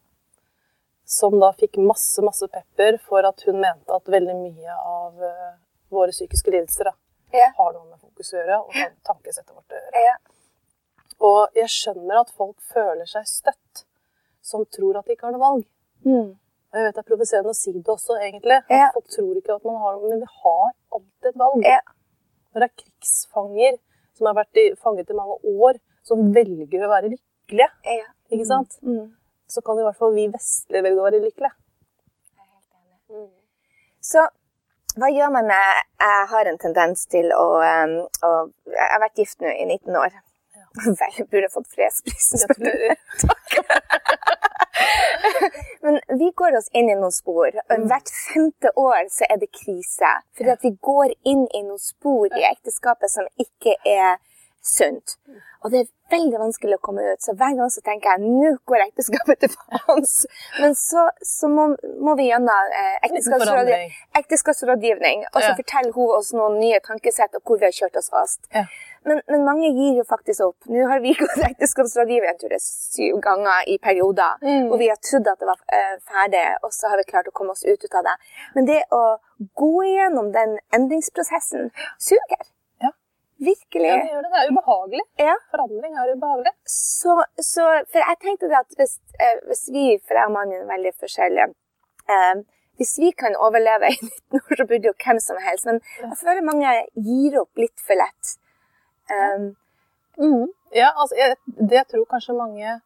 Som 1.06 1.36
da 1.40 1.52
fikk 1.54 1.78
masse, 1.78 2.22
masse 2.25 2.48
pepper 2.50 2.98
for 3.06 3.25
at 3.30 3.44
hun 3.46 3.60
mente 3.62 3.94
at 3.94 4.07
veldig 4.10 4.36
mye 4.40 4.78
av 4.81 5.22
eh, 5.24 5.52
våre 5.94 6.12
psykiske 6.16 6.50
lidelser 6.52 6.90
da, 6.90 6.94
Ja. 7.34 7.52
har 7.57 7.74
noe 7.74 7.86
med 7.92 8.00
fokus 8.02 8.31
å 8.34 8.38
gjøre, 8.40 8.57
og 8.66 8.74
tankesettet 9.06 9.54
vårt 9.54 9.69
å 9.69 9.78
gjøre. 9.78 10.02
Ja. 10.06 10.16
Og 11.25 11.56
jeg 11.56 11.69
skjønner 11.72 12.19
at 12.24 12.31
folk 12.36 12.57
føler 12.74 13.06
seg 13.07 13.28
støtt, 13.30 13.84
som 14.42 14.66
tror 14.66 14.98
at 15.00 15.06
de 15.06 15.13
ikke 15.16 15.28
har 15.30 15.36
noe 15.36 15.44
valg. 15.46 15.66
Mm. 16.06 16.31
Og 16.36 16.80
jeg 16.80 16.86
vet 16.88 16.96
det 16.98 17.04
er 17.04 17.07
provoserende 17.10 17.54
å 17.54 17.57
si 17.57 17.72
det 17.75 17.86
også, 17.94 18.18
egentlig. 18.19 18.57
At 18.66 18.72
Ja. 18.74 18.90
folk 18.94 19.07
tror 19.13 19.36
ikke 19.40 19.56
at 19.56 19.66
man 19.66 19.78
har 19.84 19.94
noe, 19.96 20.10
men 20.10 20.19
vi 20.19 20.31
har 20.42 20.72
alltid 20.92 21.30
et 21.30 21.38
valg. 21.38 21.62
Når 22.56 22.60
det 22.60 22.69
er 22.72 22.75
krigsfanger 22.84 23.78
som 24.18 24.28
har 24.28 24.36
vært 24.42 24.57
i, 24.57 24.66
fanget 24.75 25.10
i 25.10 25.13
mange 25.13 25.38
år, 25.44 25.80
som 26.04 26.34
velger 26.34 26.81
å 26.86 26.90
være 26.90 27.13
lykkelige, 27.13 27.69
ikke 28.31 28.46
sant? 28.48 28.78
Mm. 28.81 29.13
Så 29.47 29.62
kan 29.65 29.80
i 29.80 29.86
hvert 29.86 30.00
fall 30.00 30.15
vi 30.15 30.33
vestlige 30.33 30.83
velge 30.86 31.01
å 31.01 31.07
være 31.07 31.24
lykkelige. 31.24 31.53
Jeg 32.36 32.44
er 32.44 32.50
helt 32.50 32.69
enig. 33.19 33.30
Så 34.06 34.21
hva 34.95 35.07
gjør 35.12 35.30
man 35.36 35.45
med 35.50 35.68
Jeg 36.00 36.27
har 36.31 36.45
en 36.47 36.59
tendens 36.62 37.01
til 37.12 37.27
å, 37.36 37.59
um, 37.59 37.95
å 38.24 38.30
Jeg 38.71 38.88
har 38.94 39.01
vært 39.03 39.19
gift 39.19 39.42
nå 39.44 39.50
i 39.51 39.65
19 39.68 39.97
år. 40.00 40.12
Vel, 40.86 41.25
burde 41.31 41.50
fått 41.51 41.68
fredsprisen. 41.75 42.38
Gratulerer. 42.45 42.97
Takk. 43.24 43.50
Men 45.86 46.00
vi 46.19 46.31
går 46.36 46.57
oss 46.57 46.69
inn 46.74 46.89
i 46.89 46.95
noen 46.97 47.13
spor. 47.13 47.47
og 47.47 47.88
Hvert 47.89 48.09
femte 48.12 48.71
år 48.80 49.07
så 49.12 49.24
er 49.30 49.38
det 49.42 49.51
krise. 49.56 50.12
Fordi 50.38 50.50
at 50.56 50.63
vi 50.63 50.71
går 50.89 51.07
inn 51.24 51.45
i 51.51 51.63
noen 51.63 51.81
spor 51.81 52.27
i 52.31 52.47
ekteskapet 52.50 53.12
som 53.12 53.25
ikke 53.42 53.74
er 53.86 54.18
sunt. 54.65 55.18
Og 55.66 55.72
det 55.74 55.80
er 55.81 55.88
veldig 56.14 56.38
vanskelig 56.38 56.76
å 56.78 56.81
komme 56.86 57.02
ut. 57.10 57.22
Så 57.26 57.34
hver 57.34 57.56
gang 57.57 57.69
så 57.74 57.81
tenker 57.81 58.12
jeg 58.14 58.22
nå 58.30 58.52
går 58.69 58.84
ekteskapet 58.84 59.40
til 59.42 59.50
faens. 59.56 60.12
Men 60.62 60.76
så, 60.78 61.07
så 61.26 61.50
må, 61.50 61.64
må 62.06 62.14
vi 62.19 62.28
gjennom 62.30 62.69
eh, 62.78 63.00
ekteskapsrådgivning, 63.07 63.95
ekteskapsrådgivning, 64.22 65.24
og 65.34 65.40
så 65.42 65.48
Ja. 65.50 65.56
forteller 65.57 65.92
hun 65.95 66.12
oss 66.19 66.30
noen 66.38 66.60
nye 66.62 66.80
tankesett 66.86 67.34
og 67.36 67.42
hvor 67.50 67.57
vi 67.57 67.66
har 67.66 67.74
kjørt 67.74 67.98
oss 67.98 68.12
fast. 68.14 68.45
Ja. 68.54 68.66
Men, 69.06 69.22
men 69.30 69.44
mange 69.45 69.68
gir 69.74 69.98
jo 70.00 70.06
faktisk 70.10 70.45
opp. 70.45 70.69
Nå 70.69 70.86
har 70.90 71.02
vi 71.02 71.14
gått 71.19 71.42
ekteskapsrådgiver 71.50 72.30
jeg 72.30 72.40
tror 72.44 72.54
det 72.54 72.62
er 72.62 72.66
syv 72.69 73.19
ganger 73.26 73.66
i 73.74 73.78
perioder, 73.81 74.38
Mm. 74.45 74.69
og 74.72 74.78
vi 74.80 74.88
har 74.94 74.98
trodd 75.02 75.28
at 75.34 75.40
det 75.42 75.48
var 75.50 75.60
eh, 75.74 75.95
ferdig, 76.06 76.45
og 76.64 76.74
så 76.74 76.90
har 76.92 76.98
vi 77.02 77.10
klart 77.10 77.28
å 77.28 77.34
komme 77.34 77.57
oss 77.57 77.66
ut, 77.66 77.81
ut 77.81 77.95
av 77.98 78.06
det. 78.06 78.14
Men 78.56 78.66
det 78.69 78.84
å 78.94 79.04
gå 79.57 79.74
igjennom 79.90 80.30
den 80.36 80.60
endringsprosessen 80.74 81.72
suger. 81.98 82.45
Virkelig. 83.49 83.90
Ja, 83.92 83.97
det 84.02 84.11
gjør 84.14 84.25
det. 84.25 84.31
Det 84.33 84.42
er 84.42 84.52
ubehagelig. 84.54 85.04
Ja. 85.28 85.35
Forandring 85.54 85.99
er 86.02 86.11
ubehagelig. 86.16 86.54
Så, 86.75 87.16
så 87.52 87.68
For 87.92 88.02
jeg 88.02 88.19
tenkte 88.23 88.49
at 88.59 88.80
hvis, 88.80 88.97
eh, 89.19 89.37
hvis 89.49 89.64
vi, 89.75 89.85
for 90.07 90.19
jeg 90.19 90.31
og 90.31 90.35
mannen 90.37 90.64
er 90.64 90.71
veldig 90.71 90.94
forskjellige 91.04 91.47
eh, 92.16 92.35
Hvis 92.80 92.97
vi 92.99 93.11
kan 93.21 93.37
overleve 93.47 93.92
i 93.95 93.99
19 93.99 94.42
år, 94.42 94.57
så 94.59 94.68
burde 94.71 94.92
jo 94.92 94.95
hvem 95.06 95.21
som 95.28 95.37
helst. 95.47 95.69
Men 95.69 95.80
jeg 96.02 96.18
føler 96.23 96.49
mange 96.52 96.73
gir 97.07 97.40
opp 97.44 97.64
litt 97.64 97.85
for 97.87 98.02
lett. 98.02 98.35
Um, 99.16 99.54
Ja, 100.75 100.90
altså, 100.95 101.16
jeg, 101.19 101.37
det 101.71 101.87
tror 101.92 102.06
kanskje 102.09 102.33
mange 102.35 102.81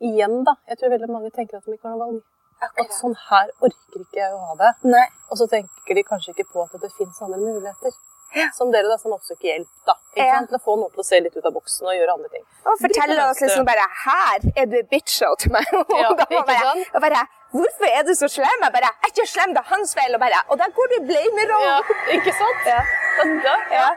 Igjen, 0.00 0.38
da. 0.48 0.54
Jeg 0.70 0.78
tror 0.80 0.92
veldig 0.94 1.10
mange 1.12 1.30
tenker 1.30 1.58
at 1.58 1.66
de 1.66 1.74
ikke 1.76 1.90
har 1.90 1.98
noe 1.98 2.06
valg. 2.06 2.20
At 2.62 2.92
sånn 2.92 3.16
her 3.30 3.48
orker 3.60 4.00
ikke 4.04 4.20
jeg 4.20 4.32
å 4.36 4.38
ha 4.50 4.54
det. 4.60 4.74
Nei. 4.84 5.06
Og 5.30 5.38
så 5.40 5.46
tenker 5.48 5.94
de 5.96 6.02
kanskje 6.04 6.34
ikke 6.34 6.48
på 6.52 6.62
at 6.66 6.80
det 6.82 6.92
finnes 6.98 7.20
andre 7.22 7.38
muligheter. 7.40 7.92
Ja. 8.36 8.44
Som 8.54 8.70
dere, 8.70 8.86
da, 8.86 8.94
som 9.00 9.10
oppsøker 9.16 9.42
hjelp. 9.48 9.66
da. 9.86 9.94
Ikke 10.14 10.26
Ja. 10.26 10.34
sant? 10.38 10.48
Til 10.50 10.58
å 10.58 10.62
få 10.62 10.76
noen 10.78 10.90
til 10.94 11.00
å 11.02 11.04
se 11.04 11.18
litt 11.20 11.34
ut 11.36 11.46
av 11.46 11.52
boksen 11.56 11.86
og 11.90 11.94
gjøre 11.98 12.12
andre 12.14 12.28
ting. 12.30 12.44
Og 12.66 12.78
fortelle 12.78 13.24
oss 13.30 13.40
liksom 13.42 13.64
bare 13.66 13.84
'Her 14.04 14.38
er 14.60 14.66
du 14.70 14.76
bitch-show 14.92 15.34
til 15.38 15.50
meg'. 15.50 15.66
Og 15.80 15.98
Ja, 15.98 16.12
da 16.14 16.24
ikke 16.30 16.46
bare, 16.46 16.62
sant? 16.62 16.94
og 16.94 17.00
bare 17.00 17.22
'Hvorfor 17.50 17.88
er 17.98 18.02
du 18.06 18.12
så 18.14 18.28
slem?' 18.30 18.62
Jeg 18.62 18.72
bare 18.76 18.86
'Jeg 18.86 19.02
er 19.02 19.10
ikke 19.10 19.26
slem, 19.34 19.50
det 19.54 19.58
er 19.64 19.68
hans 19.74 19.94
feil'. 19.98 20.14
Og, 20.14 20.20
bare, 20.20 20.38
og 20.50 20.58
da 20.58 20.64
går 20.76 20.86
du 20.90 20.94
i 21.00 21.06
blamer-roll. 21.10 21.66
Ja, 21.66 21.80
ikke 22.14 22.32
sant? 22.42 22.60
Ja. 22.66 22.80
Ja. 23.18 23.56
Ja. 23.78 23.88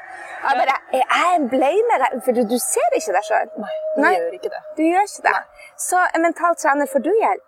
Jeg 0.50 0.54
bare 0.62 0.76
'Er 0.98 1.06
jeg 1.14 1.36
en 1.36 1.50
blamer?' 1.54 2.22
For 2.26 2.32
du, 2.34 2.42
du 2.54 2.58
ser 2.58 2.90
ikke 2.98 3.14
deg 3.14 3.24
sjøl. 3.30 3.48
Nei, 3.62 3.76
du 3.96 4.02
Nei. 4.02 4.16
gjør 4.18 4.34
ikke 4.40 4.50
det. 4.56 4.62
Du 4.78 4.82
gjør 4.82 5.06
ikke 5.06 5.24
det. 5.30 5.38
Så 5.78 5.98
en 6.16 6.22
mental 6.26 6.56
trener, 6.56 6.86
får 6.90 7.02
du 7.06 7.14
hjelp 7.22 7.46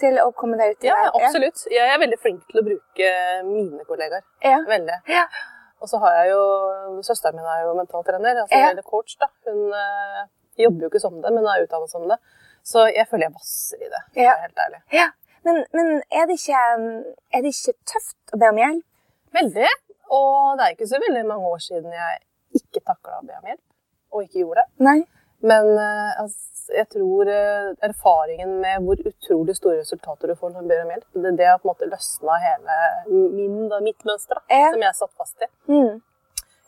til 0.00 0.18
å 0.22 0.30
komme 0.36 0.58
deg 0.60 0.74
ut 0.74 0.84
i 0.86 0.90
Ja, 0.90 0.98
absolutt. 1.12 1.62
Jeg 1.70 1.86
er 1.94 2.00
veldig 2.02 2.18
flink 2.22 2.42
til 2.50 2.60
å 2.62 2.66
bruke 2.66 3.14
mine 3.46 3.86
kollegaer. 3.88 4.24
Ja. 4.44 4.58
Veldig. 4.68 4.98
Ja. 5.12 5.24
Og 5.80 5.88
så 5.88 6.00
har 6.02 6.18
jeg 6.18 6.32
jo 6.34 6.42
Søsteren 7.06 7.38
min 7.38 7.48
er 7.48 7.62
jo 7.64 7.76
mentaltrener, 7.78 8.42
altså 8.42 8.60
eller 8.70 8.84
coach. 8.84 9.16
da. 9.20 9.30
Hun 9.48 9.72
eh, 9.76 10.22
jobber 10.60 10.86
jo 10.86 10.90
ikke 10.92 11.02
som 11.02 11.16
det, 11.22 11.32
men 11.32 11.46
er 11.48 11.64
utdannet 11.64 11.92
som 11.92 12.04
det. 12.10 12.18
Så 12.66 12.84
jeg 12.92 13.06
føler 13.08 13.28
jeg 13.30 13.36
vasser 13.38 13.80
i 13.80 13.88
det. 13.88 14.02
Ja. 14.20 14.36
helt 14.42 14.64
ærlig. 14.66 14.82
ja. 14.92 15.08
Men, 15.40 15.62
men 15.72 16.02
er, 16.12 16.26
det 16.28 16.36
ikke, 16.36 16.64
er 17.32 17.44
det 17.44 17.54
ikke 17.54 17.72
tøft 17.88 18.34
å 18.36 18.40
be 18.42 18.50
om 18.52 18.58
hjelp? 18.60 18.82
Veldig. 19.32 19.70
Og 20.12 20.58
det 20.58 20.66
er 20.66 20.74
ikke 20.74 20.88
så 20.90 21.00
veldig 21.00 21.22
mange 21.30 21.52
år 21.54 21.62
siden 21.64 21.94
jeg 21.96 22.18
ikke 22.60 22.82
takla 22.90 23.20
å 23.20 23.24
be 23.24 23.38
om 23.38 23.48
hjelp, 23.48 23.62
og 24.12 24.26
ikke 24.26 24.42
gjorde 24.42 24.64
det. 24.66 24.84
Nei. 24.84 24.98
Men 25.42 25.70
eh, 25.78 26.20
altså, 26.20 26.72
jeg 26.76 26.86
tror 26.92 27.28
eh, 27.32 27.70
erfaringen 27.86 28.58
med 28.60 28.84
hvor 28.84 29.00
utrolig 29.08 29.56
store 29.56 29.80
resultater 29.80 30.28
du 30.30 30.36
får 30.38 30.52
når 30.52 30.62
du 30.66 30.68
ber 30.70 30.82
om 30.84 30.92
hjelp, 30.92 31.06
det, 31.24 31.32
det 31.40 31.46
har 31.48 31.58
på 31.62 31.66
en 31.68 31.72
måte 31.72 31.88
løsna 31.90 32.36
hele 32.44 32.76
min, 33.08 33.56
da, 33.72 33.80
mitt 33.84 34.04
mønster, 34.06 34.38
da, 34.40 34.44
Ja. 34.60 34.70
som 34.74 34.84
jeg 34.84 34.98
satt 35.00 35.14
fast 35.18 35.46
i. 35.46 35.48
Mm. 35.72 36.02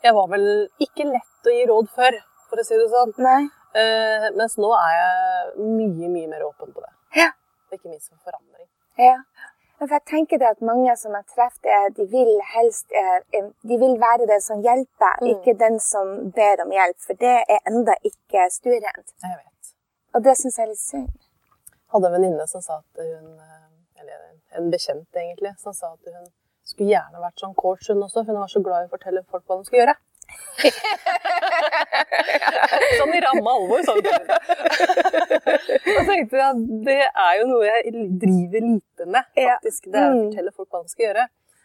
Jeg 0.03 0.15
var 0.17 0.27
vel 0.33 0.47
ikke 0.83 1.05
lett 1.07 1.47
å 1.47 1.53
gi 1.55 1.67
råd 1.69 1.91
før, 1.95 2.17
for 2.49 2.59
å 2.59 2.65
si 2.67 2.75
det 2.81 2.89
sånn. 2.91 3.13
Nei. 3.23 3.43
Eh, 3.79 4.25
mens 4.37 4.57
nå 4.61 4.69
er 4.77 4.97
jeg 4.97 5.69
mye, 5.69 6.09
mye 6.17 6.27
mer 6.33 6.43
åpen 6.49 6.73
på 6.75 6.83
det. 6.83 6.91
Ja. 7.21 7.29
Ikke 7.71 7.89
minst 7.89 8.09
for 8.11 8.19
forandring. 8.31 8.67
Ja. 8.99 9.15
For 9.87 9.95
jeg 9.97 10.05
tenker 10.07 10.39
det 10.41 10.47
at 10.47 10.61
mange 10.63 10.93
som 10.97 11.11
jeg 11.17 11.25
treffer, 11.35 11.89
de 11.97 12.05
vil 12.11 12.31
helst 12.55 12.91
eh, 12.95 13.47
de 13.69 13.77
vil 13.81 13.95
være 13.99 14.27
den 14.29 14.41
som 14.41 14.61
hjelper, 14.63 15.15
Mm. 15.21 15.27
ikke 15.33 15.53
den 15.59 15.79
som 15.79 16.07
ber 16.37 16.63
om 16.65 16.71
hjelp. 16.71 16.99
For 17.07 17.13
det 17.25 17.35
er 17.55 17.59
enda 17.71 17.95
ikke 18.09 18.45
stuerent. 18.59 19.07
Jeg 19.23 19.35
vet. 19.41 19.73
Og 20.15 20.23
det 20.23 20.37
syns 20.39 20.57
jeg 20.57 20.63
er 20.65 20.71
litt 20.71 20.85
synd. 20.91 21.09
hadde 21.93 22.07
en 22.07 22.13
venninne 22.15 22.47
som 22.47 22.61
sa 22.61 22.79
at 22.81 23.03
hun 23.03 23.27
eh, 23.39 23.99
Eller 23.99 24.19
en 24.57 24.71
bekjent, 24.71 25.07
egentlig, 25.15 25.53
som 25.59 25.73
sa 25.73 25.93
at 25.93 26.13
hun 26.15 26.25
skulle 26.63 26.89
gjerne 26.89 27.19
vært 27.21 27.39
sånn 27.39 27.53
coach, 27.55 27.87
hun 27.89 28.03
også, 28.03 28.23
hun 28.27 28.35
var 28.39 28.47
så 28.51 28.59
glad 28.63 28.83
i 28.83 28.87
å 28.87 28.91
fortelle 28.95 29.23
folk 29.31 29.43
hva 29.47 29.57
de 29.59 29.65
skulle 29.67 29.81
gjøre. 29.83 29.95
sånn 32.99 33.13
i 33.17 33.21
ramme 33.23 33.49
alvor, 33.53 33.79
sa 33.85 33.91
hun 33.95 34.03
så 35.93 36.01
tenkte 36.07 36.35
jeg 36.39 36.45
at 36.45 36.59
det 36.87 36.99
er 37.07 37.33
jo 37.39 37.45
noe 37.49 37.63
jeg 37.67 37.79
driver 38.21 38.61
lite 38.67 39.03
med, 39.09 39.23
faktisk. 39.37 39.81
Det 39.89 39.99
er 39.99 40.09
å 40.09 40.11
Mm. 40.13 40.21
fortelle 40.29 40.51
folk 40.55 40.69
hva 40.69 40.79
de 40.83 40.89
skal 40.93 41.05
gjøre. 41.07 41.23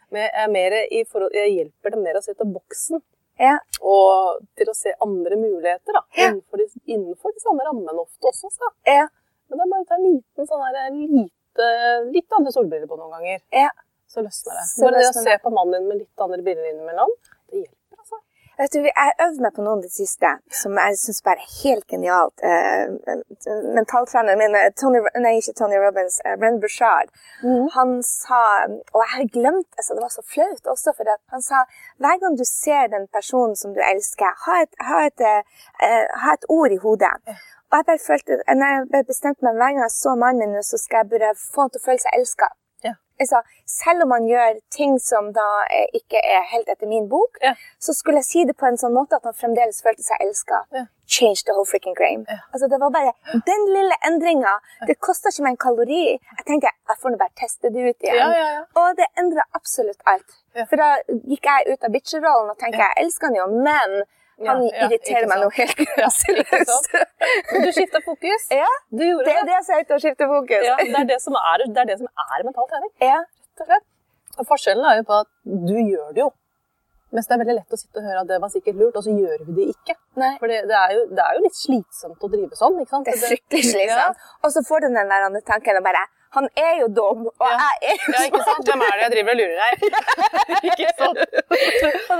Men 0.09 0.19
jeg, 0.25 0.31
er 0.41 0.47
mer 0.53 0.71
i 0.89 0.99
forhold, 1.05 1.33
jeg 1.37 1.53
hjelper 1.55 1.89
dem 1.93 2.01
mer 2.03 2.15
å 2.17 2.21
se 2.25 2.33
til 2.33 2.47
boksen. 2.49 2.97
Ja. 3.39 3.55
Og 3.85 4.39
til 4.57 4.67
å 4.71 4.75
se 4.75 4.89
andre 5.05 5.35
muligheter 5.39 5.91
da, 5.95 6.01
Ja. 6.17 6.27
innenfor, 6.31 6.55
de, 6.57 6.65
innenfor 6.89 7.29
de 7.35 7.39
samme 7.43 7.61
rammene 7.67 7.99
ofte 8.01 8.25
også. 8.31 8.47
Så. 8.51 8.67
Ja. 8.87 9.05
Men 9.49 9.57
det 9.59 9.63
er 9.65 9.69
bare 9.73 9.83
å 9.85 9.87
ta 9.87 9.95
en 9.95 10.07
liten 10.09 10.47
sånn 10.49 10.63
her, 10.65 10.73
lite, 10.91 11.65
litt 12.13 12.31
andre 12.37 12.51
solbriller 12.51 12.87
på 12.89 12.97
noen 12.97 13.11
ganger. 13.19 13.39
Ja. 13.53 13.69
Så 14.09 14.17
løsner 14.25 14.53
det. 14.57 14.65
Så 14.73 14.81
bare 14.87 14.99
det 15.03 15.09
å 15.13 15.23
se 15.23 15.33
på 15.43 15.49
mannen 15.53 15.73
din 15.77 15.87
med 15.87 15.97
litt 16.01 16.17
andre 16.25 16.41
briller 16.41 16.65
innimellom. 16.73 17.11
Vet 18.59 18.73
du, 18.73 18.79
Jeg 18.79 19.11
øvde 19.25 19.43
meg 19.43 19.53
på 19.55 19.63
noen 19.63 19.79
i 19.79 19.87
det 19.87 19.93
siste 19.95 20.29
som 20.61 20.73
jeg 20.81 20.97
syns 20.99 21.21
bare 21.27 21.39
er 21.43 21.51
helt 21.61 21.85
genialt. 21.93 22.41
Eh, 22.43 22.89
mentaltreneren 23.77 24.41
min, 24.41 24.57
eh, 24.59 24.71
Tony, 24.81 24.99
nei, 25.23 25.37
ikke 25.39 25.55
Tony 25.59 25.77
Robbins, 25.83 26.17
eh, 26.25 26.35
Bushard, 26.63 27.07
mm. 27.43 27.69
han 27.77 27.89
sa 28.03 28.41
Og 28.93 28.99
jeg 29.03 29.11
har 29.15 29.31
glemt 29.37 29.71
altså 29.77 29.91
Det 29.95 30.03
var 30.05 30.13
så 30.15 30.25
flaut 30.33 30.65
også, 30.73 30.89
for 30.97 31.03
han 31.35 31.41
sa 31.49 31.57
hver 32.01 32.19
gang 32.21 32.35
du 32.41 32.45
ser 32.63 32.83
den 32.95 33.07
personen 33.17 33.55
som 33.55 33.73
du 33.73 33.81
elsker, 33.93 34.31
ha 34.45 34.61
et, 34.63 34.73
ha 34.89 34.97
et, 35.09 35.21
ha 36.23 36.29
et 36.33 36.45
ord 36.49 36.71
i 36.71 36.83
hodet. 36.85 37.15
Og 37.69 37.73
jeg 37.77 37.85
bare 37.89 38.07
følte, 38.09 38.31
når 38.61 38.67
jeg 38.95 39.05
bestemte 39.11 39.45
meg 39.45 39.53
hver 39.59 39.71
gang 39.71 39.83
jeg 39.87 39.99
så 40.03 40.15
mannen 40.23 40.51
min, 40.53 40.63
så 40.63 40.77
skal 40.83 40.97
jeg 40.97 41.09
bare 41.13 41.35
få 41.53 41.61
han 41.61 41.71
til 41.71 41.81
å 41.81 41.87
føle 41.87 42.03
seg 42.03 42.17
elska. 42.19 42.47
Ja. 43.19 43.25
Altså, 43.25 43.41
selv 43.65 44.03
om 44.03 44.09
man 44.09 44.25
gjør 44.27 44.59
ting 44.71 44.95
som 44.99 45.31
da 45.35 45.45
eh, 45.69 45.87
ikke 45.93 46.17
er 46.23 46.45
helt 46.53 46.69
etter 46.71 46.87
min 46.87 47.09
bok, 47.11 47.37
Ja. 47.43 47.53
så 47.79 47.93
skulle 47.93 48.17
jeg 48.23 48.25
si 48.25 48.45
det 48.45 48.55
på 48.57 48.65
en 48.65 48.77
sånn 48.77 48.93
måte 48.95 49.15
at 49.19 49.23
han 49.27 49.33
fremdeles 49.33 49.81
følte 49.83 50.03
seg 50.03 50.17
elska. 50.23 50.61
Ja. 50.73 50.85
Change 51.09 51.43
the 51.45 51.53
whole 51.53 51.65
freaking 51.65 51.95
game. 51.97 52.25
Altså, 52.53 52.67
det 52.69 52.79
var 52.79 52.89
bare 52.93 53.13
den 53.45 53.65
lille 53.73 53.95
endringa. 54.05 54.55
Det 54.87 54.99
kosta 54.99 55.29
ikke 55.33 55.43
meg 55.43 55.55
en 55.57 55.57
kalori. 55.65 56.03
Jeg 56.37 56.45
tenkte 56.47 56.69
jeg 56.71 56.97
får 57.01 57.09
nå 57.15 57.17
bare 57.17 57.35
teste 57.35 57.69
det 57.73 57.89
ut 57.89 58.05
igjen. 58.07 58.15
Ja, 58.21 58.29
ja, 58.37 58.47
ja. 58.59 58.63
Og 58.81 58.95
det 58.97 59.07
endra 59.17 59.45
absolutt 59.57 60.01
alt. 60.05 60.37
Ja. 60.55 60.65
For 60.69 60.75
da 60.77 60.89
gikk 61.25 61.45
jeg 61.49 61.73
ut 61.73 61.83
av 61.83 61.91
bitcherollen 61.93 62.49
og 62.53 62.57
tenkte 62.61 62.81
jeg 62.85 63.03
elsker 63.03 63.27
han 63.29 63.35
jo, 63.41 63.47
men 63.67 63.99
han 64.47 64.63
Ja, 64.63 64.71
ja, 64.79 64.87
irriterer 64.87 65.27
meg 65.31 65.41
noe 65.43 65.51
helt 65.57 65.81
grenseløst. 65.83 66.89
Men 67.51 67.65
du 67.65 67.71
skifta 67.75 68.01
fokus. 68.05 68.47
Ja, 68.55 68.69
Du 68.89 69.03
det 69.03 69.25
det. 69.27 69.35
er 69.41 69.47
det 69.51 69.59
som 69.67 69.75
heter 69.79 69.97
å 69.97 70.01
skifte 70.03 70.27
fokus. 70.31 70.65
Ja, 70.65 70.75
det, 70.81 70.95
er 71.01 71.07
det, 71.13 71.19
som 71.23 71.35
er, 71.39 71.65
det 71.67 71.83
er 71.83 71.89
det 71.93 71.97
som 72.01 72.07
er 72.25 72.45
mental 72.47 72.67
trening. 72.71 72.91
Ja. 73.03 73.19
rett 73.23 73.65
og 73.65 73.71
slett. 73.73 73.87
Og 74.39 74.47
forskjellen 74.47 74.85
er 74.87 75.01
jo 75.01 75.07
på 75.09 75.17
at 75.25 75.31
du 75.43 75.75
gjør 75.75 76.13
det 76.15 76.23
jo. 76.23 76.29
Mens 77.11 77.25
det 77.25 77.33
er 77.33 77.39
veldig 77.41 77.53
lett 77.57 77.73
å 77.73 77.77
sitte 77.81 77.97
og 77.99 78.05
høre 78.05 78.19
at 78.21 78.27
det 78.29 78.37
var 78.43 78.51
sikkert 78.53 78.75
lurt, 78.77 78.97
og 78.99 79.01
så 79.03 79.09
gjør 79.17 79.39
vi 79.47 79.53
det 79.57 79.63
ikke. 79.73 79.95
Nei. 80.21 80.35
For 80.37 80.51
det, 80.51 80.59
det, 80.69 80.75
er, 80.77 80.91
jo, 80.93 81.07
det 81.17 81.23
er 81.25 81.39
jo 81.39 81.41
litt 81.47 81.57
slitsomt 81.57 82.21
å 82.21 82.29
drive 82.29 82.59
sånn. 82.59 82.77
ikke 82.83 82.93
sant? 82.93 83.09
Det 83.09 83.15
er 83.17 83.23
fryktelig 83.31 83.63
slitsomt. 83.71 84.21
Og 84.45 84.53
så 84.53 84.61
får 84.67 84.85
du 84.85 84.87
den 84.93 85.09
der 85.09 85.41
tanken 85.49 85.81
og 85.81 85.85
bare 85.89 86.05
Han 86.37 86.45
er 86.61 86.75
jo 86.83 86.87
dum, 86.93 87.23
og 87.25 87.41
Ja. 87.49 87.55
jeg 87.81 87.89
er 87.89 88.03
jo 88.05 88.11
Ja, 88.13 88.19
ikke 88.29 88.43
sant? 88.45 88.67
Hvem 88.69 88.81
er 88.85 88.91
det 88.93 89.01
jeg 89.07 89.11
driver 89.15 89.31
og 89.33 89.39
lurer 89.39 89.61
her? 89.65 89.73
ikke 90.69 90.89
sant? 90.99 91.28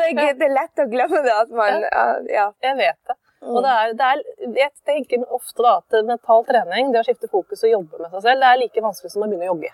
Og 0.20 0.40
det, 0.40 0.46
er- 0.50 0.56
lett 0.58 0.82
å 0.84 0.86
glemme 0.92 1.22
det 1.26 1.34
at 1.36 1.50
man 1.56 1.84
Ja. 2.30 2.46
Jeg 2.66 2.78
vet 2.78 3.00
det. 3.12 3.16
Og 3.42 3.62
det 3.64 3.72
er, 3.72 3.94
det 3.96 4.06
er, 4.06 4.22
jeg 4.60 4.72
tenker 4.86 5.22
ofte 5.32 5.64
da 5.64 5.78
at 5.80 5.96
mental 6.06 6.42
trening, 6.48 6.90
det 6.92 7.00
å 7.00 7.06
skifte 7.08 7.30
fokus 7.32 7.62
og 7.64 7.72
jobbe 7.72 8.02
med 8.02 8.12
seg 8.12 8.26
selv, 8.26 8.42
det 8.44 8.50
er 8.50 8.58
like 8.60 8.82
vanskelig 8.84 9.14
som 9.14 9.24
å 9.24 9.30
begynne 9.30 9.48
å 9.48 9.54
jogge. 9.54 9.72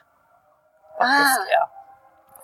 Faktisk, 0.99 1.39
Ah. 1.39 1.47
ja. 1.55 1.63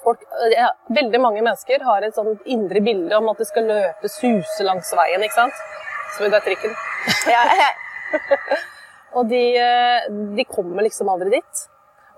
Folk, 0.01 0.24
ja, 0.55 0.71
veldig 0.89 1.19
mange 1.21 1.43
mennesker 1.45 1.83
har 1.86 2.01
et 2.07 2.15
sånt 2.17 2.41
indre 2.50 2.81
bilde 2.81 3.13
om 3.19 3.29
at 3.29 3.38
de 3.38 3.45
skal 3.45 3.67
løpe, 3.69 4.10
suse 4.10 4.65
langs 4.65 4.89
veien, 4.98 5.21
ikke 5.21 5.38
sant? 5.43 5.53
Så 6.17 6.25
det 6.25 6.39
er 6.39 6.48
trikken. 6.48 6.74
ja. 7.29 7.43
Og 9.19 9.27
de, 9.29 9.43
eh, 9.62 10.07
de 10.39 10.43
kommer 10.50 10.81
liksom 10.88 11.10
aldri 11.13 11.29
dit. 11.38 11.62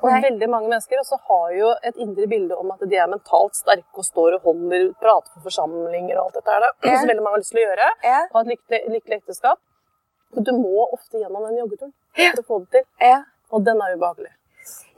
Og 0.03 0.09
Nei. 0.11 0.19
veldig 0.25 0.49
mange 0.51 0.67
mennesker 0.67 0.99
også 0.99 1.17
har 1.29 1.51
jo 1.55 1.69
et 1.87 1.95
indre 2.03 2.25
bilde 2.27 2.55
om 2.59 2.71
at 2.73 2.81
de 2.91 2.97
er 2.99 3.07
mentalt 3.07 3.55
sterke 3.55 4.01
og 4.01 4.03
står 4.03 4.35
og 4.35 4.41
holder, 4.49 4.89
prater 4.99 5.31
på 5.37 5.43
forsamlinger 5.47 6.17
og 6.19 6.25
alt 6.25 6.33
dette 6.41 6.51
her. 6.57 6.65
Ja. 6.83 6.97
Som 6.99 7.07
veldig 7.13 7.23
mange 7.23 7.37
har 7.37 7.43
lyst 7.45 7.53
til 7.55 7.61
å 7.63 7.67
gjøre. 7.69 7.89
Ja. 8.03 8.19
Ha 8.33 8.41
et 8.43 8.51
lykkelig, 8.53 8.81
lykkelig 8.97 9.19
ekteskap. 9.21 9.59
Men 10.35 10.43
du 10.49 10.51
må 10.59 10.87
ofte 10.91 11.21
gjennom 11.21 11.45
den 11.47 11.59
joggeturen 11.61 11.93
for 12.17 12.41
å 12.41 12.47
få 12.51 12.59
det 12.65 12.71
til. 12.79 12.87
ja. 13.07 13.21
Og 13.53 13.61
den 13.63 13.77
er 13.85 13.95
ubehagelig. 13.95 14.31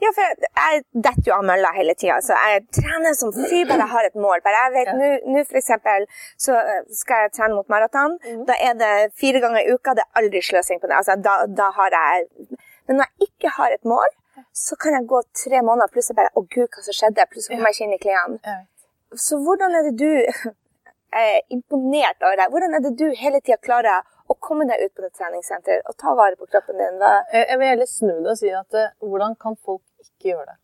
Ja, 0.00 0.08
for 0.16 0.22
jeg 0.46 0.82
detter 0.94 1.26
jo 1.28 1.34
av 1.36 1.42
mølla 1.44 1.70
hele 1.76 1.92
tida. 1.98 2.16
Så 2.24 2.32
jeg 2.38 2.62
trener 2.72 3.12
som 3.18 3.32
fy, 3.34 3.64
bare 3.68 3.82
jeg 3.84 3.90
har 3.92 4.06
et 4.08 4.14
mål. 4.16 4.40
Bare 4.44 4.60
jeg 4.64 4.72
vet, 4.76 4.86
Ja. 4.86 5.20
nå- 5.26 5.42
f.eks. 5.44 5.70
så 6.40 6.54
eh, 6.56 6.82
skal 6.90 7.26
jeg 7.26 7.32
trene 7.36 7.54
mot 7.58 7.68
maraton. 7.68 8.16
Da 8.46 8.54
er 8.60 8.74
det 8.80 9.12
fire 9.18 9.40
ganger 9.44 9.60
i 9.60 9.74
uka. 9.74 9.94
Det 9.94 10.04
er 10.06 10.22
aldri 10.22 10.40
sløsing 10.40 10.80
på 10.80 10.88
det. 10.88 10.96
Altså, 10.96 11.16
da, 11.20 11.34
da 11.46 11.70
har 11.70 11.90
jeg 11.90 12.26
Men 12.88 12.96
når 12.96 13.04
jeg 13.18 13.28
ikke 13.28 13.50
har 13.58 13.70
et 13.74 13.84
mål, 13.84 14.08
så 14.52 14.76
kan 14.76 14.96
jeg 14.96 15.08
gå 15.10 15.20
tre 15.44 15.62
måneder 15.62 15.92
plutselig 15.92 16.16
bare 16.18 16.32
Å, 16.34 16.42
gud, 16.42 16.68
hva 16.72 16.84
som 16.84 16.96
skjedde? 16.96 17.26
Plutselig 17.30 17.56
kommer 17.56 17.72
jeg 17.72 17.78
ikke 17.78 17.86
inn 17.86 17.96
i 17.96 18.02
klærne. 18.02 18.56
Så 19.26 19.38
hvordan 19.44 19.76
er 19.78 19.88
det 19.88 19.94
du 20.00 20.10
Jeg 20.10 20.52
er 21.36 21.54
imponert 21.54 22.20
over 22.20 22.36
deg. 22.40 22.52
Hvordan 22.52 22.76
er 22.76 22.84
det 22.84 22.92
du 23.00 23.06
hele 23.16 23.40
tida 23.40 23.58
klarer 23.62 24.04
å 24.26 24.34
komme 24.42 24.66
deg 24.68 24.82
ut 24.82 24.94
på 24.96 25.06
et 25.06 25.14
treningssenter 25.16 25.84
og 25.86 25.96
ta 26.00 26.12
vare 26.18 26.36
på 26.36 26.48
kroppen 26.50 26.80
din? 26.82 26.98
Hva? 27.00 27.12
Jeg 27.32 27.60
vil 27.60 27.72
heller 27.72 27.88
snu 27.90 28.12
det 28.12 28.32
og 28.34 28.40
si 28.40 28.50
at 28.52 28.76
eh, 28.76 28.92
hvordan 29.04 29.38
kan 29.40 29.56
folk 29.56 29.84
ikke 30.02 30.32
gjøre 30.32 30.50
det? 30.50 30.58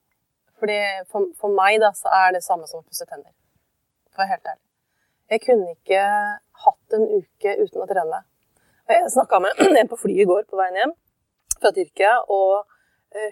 Fordi 0.63 0.81
for, 1.11 1.31
for 1.39 1.55
meg 1.55 1.81
da, 1.83 1.91
så 1.97 2.11
er 2.15 2.37
det 2.37 2.45
samme 2.45 2.69
som 2.71 2.83
å 2.83 2.85
pusse 2.87 3.07
tenner. 3.07 3.33
For 4.13 4.21
å 4.21 4.25
være 4.25 4.35
helt 4.37 4.53
ærlig. 4.53 4.63
Jeg 5.33 5.43
kunne 5.47 5.73
ikke 5.73 6.03
hatt 6.67 6.99
en 6.99 7.07
uke 7.09 7.55
uten 7.63 7.83
å 7.83 7.89
trene. 7.89 8.21
Jeg 8.93 9.09
snakka 9.15 9.41
med 9.43 9.63
en 9.81 9.91
på 9.91 9.99
flyet 10.03 10.27
i 10.27 10.29
går 10.29 10.45
på 10.51 10.59
veien 10.61 10.79
hjem 10.83 10.95
fra 11.63 11.71
Tyrkia, 11.75 12.17
og 12.27 12.67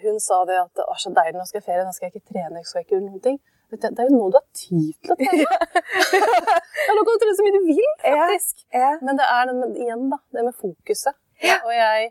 hun 0.05 0.21
sa 0.21 0.43
det 0.49 0.59
at 0.61 0.83
er 0.85 1.01
så 1.01 1.11
deilig, 1.17 1.39
nå 1.39 1.47
skal 1.49 1.61
jeg 1.61 1.67
ferie, 1.67 1.85
nå 1.87 1.93
skal 1.97 2.09
jeg 2.11 2.15
ikke 2.17 2.33
trene, 2.35 2.61
jeg 2.61 2.69
skal 2.71 2.85
ikke 2.85 2.95
gjøre 2.97 3.07
noen 3.09 3.23
ting. 3.25 3.39
Det, 3.71 3.87
er 3.87 4.09
jo 4.11 4.17
nå 4.19 4.25
du 4.35 4.37
har 4.41 4.47
tid 4.59 4.95
til 4.99 5.13
å 5.15 5.17
trene. 5.21 5.45
ja, 6.87 6.95
nå 6.97 7.05
kan 7.07 7.15
du 7.15 7.21
trene 7.23 7.37
så 7.39 7.45
mye 7.47 7.55
du 7.55 7.61
vil, 7.69 7.93
faktisk. 8.03 8.65
Ja. 8.75 8.89
Men 9.07 9.21
det 9.21 9.29
er 9.31 9.47
den, 9.53 9.61
igjen 9.85 10.09
da, 10.11 10.19
det 10.35 10.45
med 10.49 10.57
fokuset. 10.59 11.15
Og 11.63 11.71
jeg, 11.77 12.11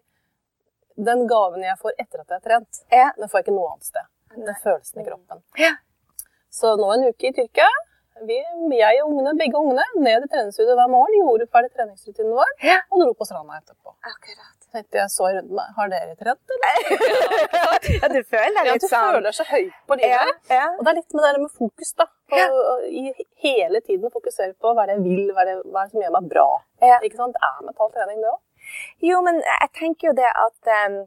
den 1.10 1.26
gaven 1.30 1.66
jeg 1.68 1.76
får 1.82 1.98
etter 2.00 2.24
at 2.24 2.32
jeg 2.32 2.40
har 2.40 2.46
trent, 2.48 2.82
Ja. 2.96 3.10
den 3.20 3.28
får 3.30 3.42
jeg 3.42 3.48
ikke 3.50 3.58
noe 3.58 3.74
annet 3.74 3.90
sted. 3.92 4.10
Den 4.38 4.58
følelsen 4.64 5.02
i 5.04 5.06
kroppen. 5.10 5.44
Ja. 5.60 5.74
Så 6.54 6.74
nå 6.80 6.90
en 6.96 7.08
uke 7.12 7.30
i 7.30 7.36
Tyrkia. 7.36 7.68
Vi, 8.28 8.36
jeg 8.76 8.98
og 9.04 9.14
ungene, 9.14 9.32
begge 9.40 9.56
ungene 9.60 9.84
ned 10.04 10.26
i 10.26 10.32
treningsstudioet 10.32 10.76
hver 10.80 10.90
morgen, 10.92 11.14
gjorde 11.22 11.46
ferdig 11.54 11.70
treningsrutinen 11.76 12.34
vår 12.36 12.50
Ja. 12.66 12.80
og 12.92 13.00
dro 13.04 13.14
på 13.16 13.28
stranda 13.30 13.60
etterpå. 13.62 13.94
Akkurat. 14.10 14.59
Tenkte 14.70 15.00
jeg 15.00 15.10
så 15.10 15.26
rundt 15.34 15.50
meg, 15.58 15.70
har 15.78 15.88
dere 15.90 16.16
trent, 16.20 16.52
eller? 16.56 16.74
Ja, 18.00 18.08
du 18.14 18.20
føler 18.30 18.54
deg 18.60 18.68
Ja, 18.70 18.74
du 18.78 18.86
sånn 18.86 19.16
føler 19.16 19.34
så 19.34 19.46
høyt 19.50 19.72
på 19.90 19.98
Ja, 19.98 20.20
livet. 20.22 20.42
ja. 20.54 20.66
Og 20.78 20.84
det 20.86 20.92
er 20.92 20.98
litt 21.00 21.16
med 21.18 21.24
det 21.26 21.32
der 21.34 21.40
med 21.46 21.54
fokus, 21.62 21.94
da. 21.98 22.06
På, 22.30 22.38
Ja. 22.38 22.48
I 22.86 23.14
hele 23.46 23.82
tiden 23.88 24.12
fokusere 24.14 24.54
på 24.62 24.74
hva 24.78 24.84
er 24.86 24.92
det 24.92 24.98
jeg 25.00 25.06
vil, 25.08 25.32
hva 25.34 25.42
er 25.46 25.50
det, 25.52 25.56
hva 25.74 25.82
er 25.82 25.90
det 25.90 25.96
som 25.96 26.04
gjør 26.06 26.14
meg 26.20 26.28
bra. 26.36 26.46
Ja. 26.86 27.00
Ikke 27.08 27.18
sant? 27.22 27.34
Det 27.40 27.50
er 27.50 27.66
mental 27.72 27.90
trening, 27.98 28.22
det 28.22 28.30
òg. 28.36 28.42
Jo, 29.10 29.22
men 29.26 29.42
jeg 29.42 29.70
tenker 29.80 30.12
jo 30.12 30.14
det 30.20 30.30
at 30.46 30.72
um, 30.86 31.00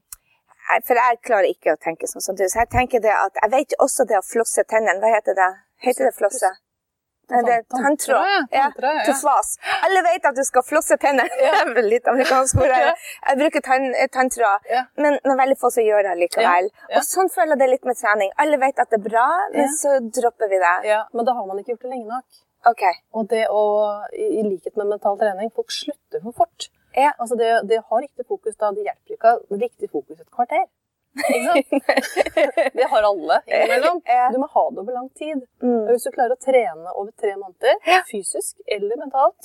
For 0.88 0.99
jeg 0.99 1.21
klarer 1.26 1.49
ikke 1.52 1.75
å 1.76 1.78
tenke 1.87 2.07
sånn 2.11 2.23
som 2.25 2.35
du. 2.38 2.42
Så 2.50 2.62
jeg 2.64 2.71
tenker 2.75 3.02
det 3.04 3.14
at 3.14 3.38
jeg 3.42 3.50
vet 3.54 3.75
jo 3.76 3.81
også 3.87 4.07
det 4.11 4.19
å 4.19 4.25
flosse 4.26 4.64
tennene. 4.71 4.99
Hva 5.02 5.11
heter 5.14 5.38
det? 5.38 5.50
Heter 5.87 6.09
det 6.11 6.14
flosse? 6.19 6.50
Tanntråd. 7.29 7.67
tanntråd, 7.71 8.26
ja. 8.33 8.41
Ja, 8.50 8.62
Tanntråd, 8.71 8.97
ja. 8.99 9.05
til 9.07 9.14
svas. 9.21 9.52
Alle 9.87 10.02
vet 10.09 10.25
at 10.31 10.37
du 10.37 10.43
skal 10.45 10.62
flosse 10.67 10.97
tenner. 11.00 11.29
Det 11.43 11.81
er 11.83 11.88
litt 11.88 12.09
amerikansk 12.11 12.57
ord. 12.62 12.73
Jeg, 12.75 12.95
jeg 13.29 13.38
bruker 13.43 13.64
tann, 13.69 13.88
eh, 13.95 14.09
tanntråd, 14.12 14.69
Ja. 14.71 14.85
men, 14.97 15.19
men 15.25 15.38
veldig 15.38 15.59
få 15.61 15.71
som 15.75 15.85
gjør 15.87 16.02
det 16.09 16.14
likevel. 16.25 16.69
Ja, 16.71 16.87
ja. 16.91 16.99
Og 17.00 17.07
sånn 17.09 17.31
føler 17.33 17.55
jeg 17.57 17.62
det 17.64 17.71
litt 17.75 17.85
med 17.88 17.97
trening. 18.00 18.33
Alle 18.43 18.59
vet 18.62 18.79
at 18.83 18.91
det 18.91 19.00
er 19.00 19.07
bra, 19.09 19.26
men 19.55 19.67
Ja. 19.69 19.73
så 19.81 19.97
dropper 20.21 20.49
vi 20.52 20.59
det. 20.62 20.75
Ja, 20.91 21.05
men 21.12 21.25
da 21.29 21.35
har 21.38 21.47
man 21.47 21.59
ikke 21.62 21.75
gjort 21.76 21.87
det 21.88 21.95
lenge 21.95 22.09
nok. 22.11 22.43
Ok. 22.67 22.83
Og 23.19 23.26
det 23.31 23.47
å, 23.50 23.62
i, 24.14 24.43
likhet 24.47 24.76
med 24.79 24.87
mental 24.93 25.17
trening, 25.19 25.50
folk 25.55 25.71
slutter 25.75 26.23
for 26.23 26.33
fort. 26.45 26.69
Ja. 26.95 27.11
Altså 27.19 27.35
det, 27.41 27.49
det 27.71 27.81
har 27.88 28.02
riktig 28.05 28.26
fokus 28.29 28.55
da, 28.61 28.71
det 28.76 28.85
hjelper 28.87 29.17
ikke 29.17 29.33
å 29.33 29.41
ha 29.41 29.59
riktig 29.64 29.88
fokus 29.91 30.21
et 30.21 30.29
kvarter. 30.31 30.67
Det 32.78 32.87
har 32.90 33.02
alle 33.02 33.40
innimellom. 33.47 34.00
Du 34.33 34.38
må 34.40 34.49
ha 34.54 34.64
det 34.71 34.81
over 34.81 34.92
lang 34.92 35.09
tid. 35.19 35.42
Mm. 35.62 35.85
Hvis 35.90 36.07
du 36.07 36.11
klarer 36.14 36.37
å 36.37 36.40
trene 36.40 36.95
over 36.95 37.11
tre 37.21 37.35
måneder, 37.37 37.76
fysisk 38.11 38.61
eller 38.66 38.97
mentalt, 39.00 39.37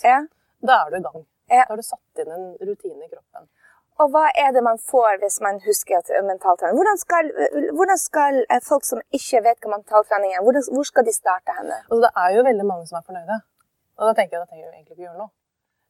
da 0.63 0.81
er 0.85 0.93
du 0.93 0.97
i 1.01 1.05
gang. 1.09 1.25
Da 1.51 1.65
har 1.69 1.79
du 1.79 1.83
satt 1.83 2.23
inn 2.23 2.31
en 2.31 2.47
rutine 2.59 3.03
i 3.05 3.09
kroppen. 3.11 3.47
Og 3.97 4.11
hva 4.13 4.27
er 4.37 4.51
det 4.53 4.61
man 4.61 4.77
får 4.77 5.17
hvis 5.23 5.39
man 5.41 5.57
husker 5.65 5.97
at 5.97 6.09
mentaltrening? 6.25 6.77
Hvordan 6.77 6.99
skal, 7.01 7.29
hvordan 7.73 7.97
skal 7.97 8.35
eh, 8.45 8.59
folk 8.61 8.85
som 8.85 8.99
ikke 9.09 9.41
vet 9.47 9.63
hva 9.63 9.71
mentaltrening 9.73 10.35
er, 10.35 10.43
hvordan, 10.45 10.67
hvor 10.75 10.85
skal 10.85 11.07
de 11.07 11.13
starte 11.15 11.55
henne? 11.57 11.79
Altså, 11.87 12.03
det 12.05 12.11
er 12.23 12.35
jo 12.35 12.43
veldig 12.45 12.67
mange 12.67 12.85
som 12.89 12.99
er 12.99 13.07
fornøyde. 13.07 13.39
Og 13.97 14.05
da 14.05 14.13
tenker 14.19 14.37
jeg 14.37 14.43
da 14.43 14.51
trenger 14.51 14.67
vi 14.67 14.75
egentlig 14.75 14.93
ikke 14.99 15.07
gjøre 15.07 15.17
noe. 15.23 15.31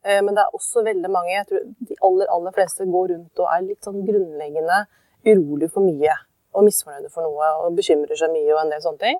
Eh, 0.08 0.22
Men 0.24 0.38
det 0.38 0.46
er 0.46 0.56
også 0.56 0.86
veldig 0.88 1.12
mange, 1.12 1.34
jeg 1.36 1.50
tror 1.50 1.68
de 1.90 2.00
aller, 2.10 2.32
aller 2.38 2.56
fleste 2.56 2.88
går 2.96 3.12
rundt 3.12 3.44
og 3.44 3.52
er 3.58 3.68
litt 3.68 3.90
sånn 3.90 4.00
grunnleggende 4.08 4.80
urolig 5.26 5.70
for 5.74 5.86
mye. 5.86 6.16
Og 6.58 6.66
misfornøyde 6.66 7.12
for 7.14 7.26
noe 7.26 7.50
og 7.64 7.76
bekymrer 7.78 8.18
seg 8.18 8.32
mye 8.34 8.54
og 8.54 8.64
en 8.64 8.74
del 8.74 8.82
sånne 8.84 9.04
ting. 9.04 9.20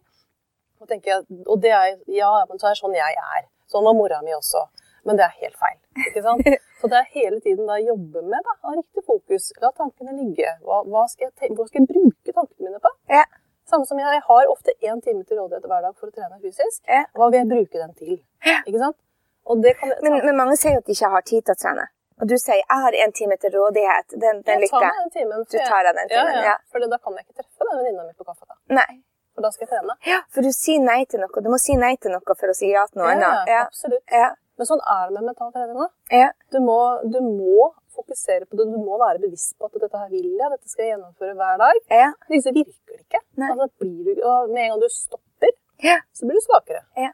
Og, 0.82 0.92
jeg, 0.94 1.24
og 1.46 1.62
det 1.62 1.72
er, 1.74 1.96
ja, 2.14 2.30
men 2.50 2.60
så 2.60 2.70
er 2.70 2.76
det 2.76 2.82
sånn 2.82 2.98
jeg 2.98 3.18
er. 3.22 3.48
Sånn 3.72 3.86
var 3.86 3.98
mora 3.98 4.20
mi 4.24 4.36
også. 4.36 4.68
Men 5.08 5.18
det 5.20 5.26
er 5.26 5.36
helt 5.42 5.58
feil. 5.58 5.78
ikke 6.10 6.24
sant? 6.26 6.48
Så 6.82 6.90
det 6.92 6.98
er 7.00 7.06
hele 7.16 7.40
tiden 7.42 7.66
da 7.66 7.78
jobbe 7.80 8.22
med 8.22 8.44
da, 8.46 8.54
ha 8.68 8.74
riktig 8.76 9.02
fokus. 9.08 9.48
La 9.64 9.72
tankene 9.74 10.14
ligge. 10.14 10.52
Hva, 10.68 10.82
hva, 10.86 11.06
skal 11.10 11.30
jeg, 11.30 11.54
hva 11.56 11.66
skal 11.66 11.82
jeg 11.82 11.90
bruke 11.90 12.34
tankene 12.36 12.68
mine 12.68 12.82
på? 12.84 12.92
Ja. 13.10 13.24
Samme 13.68 13.88
som 13.88 14.00
jeg, 14.00 14.12
jeg 14.14 14.24
har 14.28 14.52
ofte 14.52 14.76
én 14.84 15.00
time 15.04 15.24
til 15.24 15.40
rådighet 15.40 15.66
hver 15.72 15.88
dag 15.88 15.96
for 15.96 16.12
å 16.12 16.14
trene 16.14 16.38
fysisk. 16.44 16.84
Ja. 16.86 17.06
Hva 17.18 17.32
vil 17.32 17.42
jeg 17.42 17.50
bruke 17.50 17.82
den 17.82 17.96
til? 17.98 18.20
Ikke 18.60 18.84
sant? 18.84 19.00
Og 19.48 19.64
det 19.64 19.78
kan 19.80 19.96
Men, 20.04 20.20
men 20.28 20.38
mange 20.38 20.58
sier 20.60 20.76
jo 20.76 20.84
at 20.84 20.88
de 20.88 20.96
ikke 20.96 21.12
har 21.16 21.26
tid 21.32 21.48
til 21.48 21.56
å 21.56 21.62
trene. 21.64 21.88
Og 22.22 22.26
du 22.32 22.34
sier 22.42 22.58
jeg 22.64 22.80
har 22.84 22.96
én 23.04 23.12
time 23.14 23.36
til 23.38 23.52
rådighet. 23.54 24.16
Den, 24.22 24.42
den 24.48 24.60
likte 24.64 24.80
tar 24.80 24.88
jeg. 24.88 25.04
den 25.04 25.12
timen. 25.18 25.44
Du 25.46 25.58
tar 25.58 25.84
deg 25.86 25.94
den 26.00 26.10
timen, 26.10 26.34
ja, 26.34 26.42
ja. 26.42 26.46
ja. 26.52 26.56
For 26.72 26.82
da 26.82 26.98
kan 26.98 27.14
jeg 27.20 27.28
ikke 27.28 27.44
treffe 27.44 27.68
den 27.70 27.78
venninna 27.82 28.08
mi 28.08 28.14
på 28.18 28.26
kaffe. 28.26 28.46
da. 28.50 28.56
Nei. 28.80 29.02
For 29.38 29.46
da 29.46 29.52
skal 29.54 29.68
jeg 29.68 29.72
trene. 29.76 29.94
Ja, 30.10 30.20
for 30.34 30.42
du 30.42 30.50
sier 30.56 30.82
nei 30.82 31.04
til 31.06 31.22
noe. 31.22 31.44
Du 31.46 31.50
må 31.54 31.60
si 31.62 31.76
nei 31.78 31.94
til 32.02 32.16
noe 32.16 32.36
for 32.40 32.50
å 32.50 32.56
si 32.58 32.72
ja 32.74 32.88
til 32.90 33.04
noe 33.04 33.12
annet. 33.14 33.52
ja, 33.52 33.58
Ja. 33.60 33.66
absolutt. 33.70 34.02
Ja. 34.10 34.32
Men 34.58 34.66
sånn 34.66 34.80
er 34.82 35.04
det 35.12 35.14
med 35.20 35.28
mental 35.30 35.52
trening 35.54 35.78
òg. 35.84 35.92
Ja. 36.10 36.32
Du, 36.50 36.58
må, 36.66 36.78
du 37.06 37.20
må 37.22 37.68
fokusere 37.94 38.48
på 38.50 38.58
det. 38.58 38.66
Du 38.74 38.80
må 38.82 38.98
være 38.98 39.22
bevisst 39.22 39.54
på 39.60 39.70
at 39.70 39.78
dette 39.78 40.02
her 40.02 40.10
vil 40.10 40.26
jeg, 40.26 40.50
dette 40.56 40.72
skal 40.72 40.84
jeg 40.88 40.92
gjennomføre 40.96 41.36
hver 41.38 41.62
dag. 41.62 41.78
Ja. 41.94 42.08
Hvis 42.32 42.48
så 42.50 42.54
virker 42.56 42.96
det 42.98 43.04
ikke. 43.06 43.22
Nei. 43.38 43.52
Altså, 43.54 43.68
blir 43.84 44.18
du, 44.18 44.24
og 44.26 44.50
med 44.50 44.64
en 44.64 44.72
gang 44.74 44.82
du 44.82 44.90
stopper, 44.90 45.54
Ja. 45.86 46.00
så 46.18 46.26
blir 46.26 46.42
du 46.42 46.42
svakere. 46.48 46.82
Jeg 46.98 47.14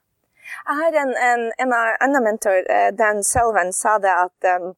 har 0.79 0.95
en, 1.03 1.11
en, 1.27 1.43
en 1.59 1.73
annen 1.75 2.23
mentor, 2.23 2.63
eh, 2.71 2.89
Dan 2.95 3.19
Sullivan, 3.23 3.73
sa 3.75 3.97
det 3.99 4.11
at 4.11 4.47
um, 4.61 4.73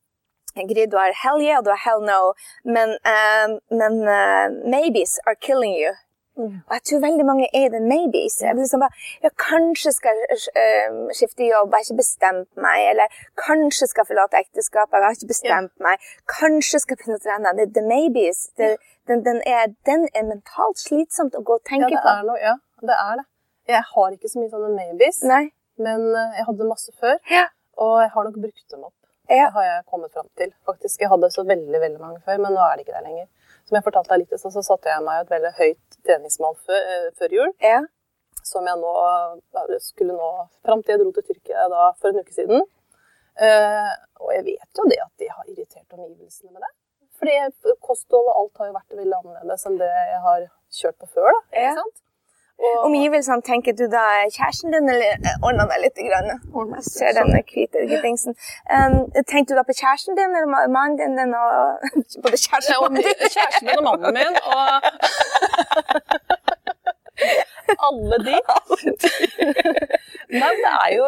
Gry, 0.55 0.85
du 0.87 0.97
har 0.97 1.11
hell 1.23 1.41
yeah 1.43 1.59
og 1.59 1.65
du 1.67 1.69
har 1.73 1.81
hell 1.83 2.01
no, 2.07 2.33
men, 2.63 2.95
uh, 3.03 3.59
men 3.75 4.01
uh, 4.07 4.47
maybes 4.63 5.19
are 5.27 5.35
killing 5.35 5.75
you. 5.75 5.91
Og 6.37 6.71
jeg 6.75 6.81
tror 6.87 6.99
veldig 6.99 7.25
mange 7.25 7.45
er 7.53 7.65
i 7.69 7.71
den 7.71 7.85
maybes. 7.87 8.41
Jeg 8.43 8.55
blir 8.55 8.65
liksom 8.65 8.81
bare, 8.83 8.95
ja, 9.23 9.29
kanskje 9.39 9.93
skal 9.95 10.17
jeg 10.19 10.39
eh, 10.59 10.97
skifte 11.15 11.45
jobb, 11.47 11.69
jeg 11.71 11.77
har 11.79 11.85
ikke 11.85 12.01
bestemt 12.01 12.49
meg. 12.65 12.79
Eller 12.91 13.07
kanskje 13.39 13.87
skal 13.87 14.03
jeg 14.03 14.09
forlate 14.09 14.41
ekteskapet, 14.43 14.97
jeg 14.97 15.07
har 15.07 15.15
ikke 15.15 15.29
bestemt 15.31 15.71
meg. 15.85 16.09
Kanskje 16.33 16.81
skal 16.83 16.97
jeg 16.97 17.01
begynne 17.05 17.19
å 17.21 17.23
trene. 17.23 17.53
Det, 17.55 17.69
the 17.77 17.85
maybes. 17.87 18.41
Det, 18.59 18.73
den, 19.07 19.23
den, 19.23 19.39
er, 19.47 19.71
den 19.87 20.03
er 20.11 20.27
mentalt 20.27 20.83
slitsomt 20.83 21.39
å 21.39 21.43
gå 21.47 21.55
og 21.55 21.63
Ja, 21.63 21.69
tenke 21.71 21.93
det 21.95 22.03
på. 22.03 22.17
er 22.17 22.27
noe, 22.27 22.37
ja, 22.43 22.57
det 22.83 22.99
er 23.05 23.15
det. 23.21 23.25
Jeg 23.77 23.83
har 23.93 24.11
ikke 24.19 24.33
så 24.35 24.43
mye 24.43 24.51
sånne 24.57 24.73
maybes, 24.75 25.23
Nei. 25.31 25.43
men 25.87 26.03
jeg 26.35 26.49
hadde 26.51 26.67
masse 26.67 26.91
før. 26.99 27.15
Ja. 27.31 27.47
Og 27.79 27.95
jeg 28.03 28.11
har 28.11 28.27
nok 28.27 28.43
brukt 28.43 28.67
dem 28.75 28.83
opp. 28.91 28.97
Ja. 29.31 29.49
Har 29.55 29.65
jeg 29.65 29.85
kommet 29.89 30.13
fram 30.13 30.27
til. 30.37 30.53
faktisk. 30.65 31.01
Jeg 31.01 31.09
hadde 31.09 31.31
så 31.31 31.43
veldig 31.43 31.81
veldig 31.81 31.99
mange 32.01 32.21
før, 32.25 32.37
men 32.43 32.53
nå 32.53 32.61
er 32.61 32.75
det 32.75 32.85
ikke 32.85 32.97
der 32.97 33.07
lenger. 33.07 33.27
Som 33.65 33.79
jeg 33.79 33.85
fortalte 33.87 34.13
deg 34.13 34.23
litt 34.23 34.33
i 34.35 34.37
stad, 34.37 34.53
så 34.53 34.63
satte 34.65 34.91
jeg 34.91 35.03
meg 35.05 35.23
et 35.23 35.33
veldig 35.33 35.51
høyt 35.57 35.99
treningsmål 36.05 36.57
før, 36.67 36.81
eh, 36.93 37.11
før 37.17 37.37
jul. 37.39 37.51
Ja. 37.63 37.81
Som 38.45 38.67
jeg 38.69 38.77
nå 38.77 38.93
skulle 39.81 40.13
nå 40.13 40.29
fram 40.65 40.83
til 40.83 40.95
jeg 40.95 41.01
dro 41.01 41.11
til 41.15 41.25
Tyrkia 41.31 41.67
da, 41.73 41.91
for 41.97 42.13
en 42.13 42.21
uke 42.21 42.35
siden. 42.35 42.65
Eh, 43.35 43.93
og 44.21 44.31
jeg 44.31 44.45
vet 44.51 44.79
jo 44.79 44.85
det 44.91 45.01
at 45.01 45.13
de 45.19 45.29
har 45.31 45.49
irritert 45.49 45.97
omgivelsene 45.97 46.53
med 46.53 46.61
det. 46.61 46.71
Fordi 47.19 47.75
kosthold 47.81 48.29
og 48.29 48.37
alt 48.39 48.61
har 48.61 48.69
jo 48.69 48.77
vært 48.77 48.97
veldig 48.99 49.17
annerledes 49.23 49.65
enn 49.67 49.77
det 49.79 49.91
jeg 49.91 50.21
har 50.27 50.47
kjørt 50.79 50.97
på 51.01 51.09
før. 51.17 51.31
da, 51.31 51.41
ikke 51.51 51.77
sant? 51.81 52.04
Og, 52.63 52.75
Omgivelsene 52.87 53.41
tenker 53.49 53.73
du 53.79 53.85
da 53.91 54.03
er 54.17 54.29
kjæresten 54.37 54.71
din, 54.73 54.87
eller 54.93 55.09
eh, 55.27 55.43
ordna 55.47 55.65
deg 55.71 55.79
litt? 55.83 55.97
Grann. 56.07 56.29
Jeg 56.75 56.85
ser 56.87 57.11
denne 57.17 57.41
hvite 57.49 57.77
dingsen. 58.05 58.33
Um, 58.71 58.95
tenkte 59.31 59.51
du 59.53 59.57
da 59.59 59.65
på 59.67 59.75
kjæresten 59.81 60.13
din 60.19 60.31
eller 60.39 60.49
mannen 60.77 60.95
din? 60.99 61.17
din 61.19 61.35
og, 61.35 61.51
både 62.23 62.37
kjæresten 62.45 62.77
og 62.77 62.81
mannen 62.85 63.03
din? 63.07 63.17
kjæresten 63.35 63.65
min 63.67 63.79
og 63.81 63.85
mannen 63.89 64.11
min 64.19 64.35
og 64.55 64.63
Alle 67.87 68.17
de. 68.27 68.37
Nei, 70.41 70.51
det 70.61 70.71
er 70.71 70.91
jo 70.95 71.05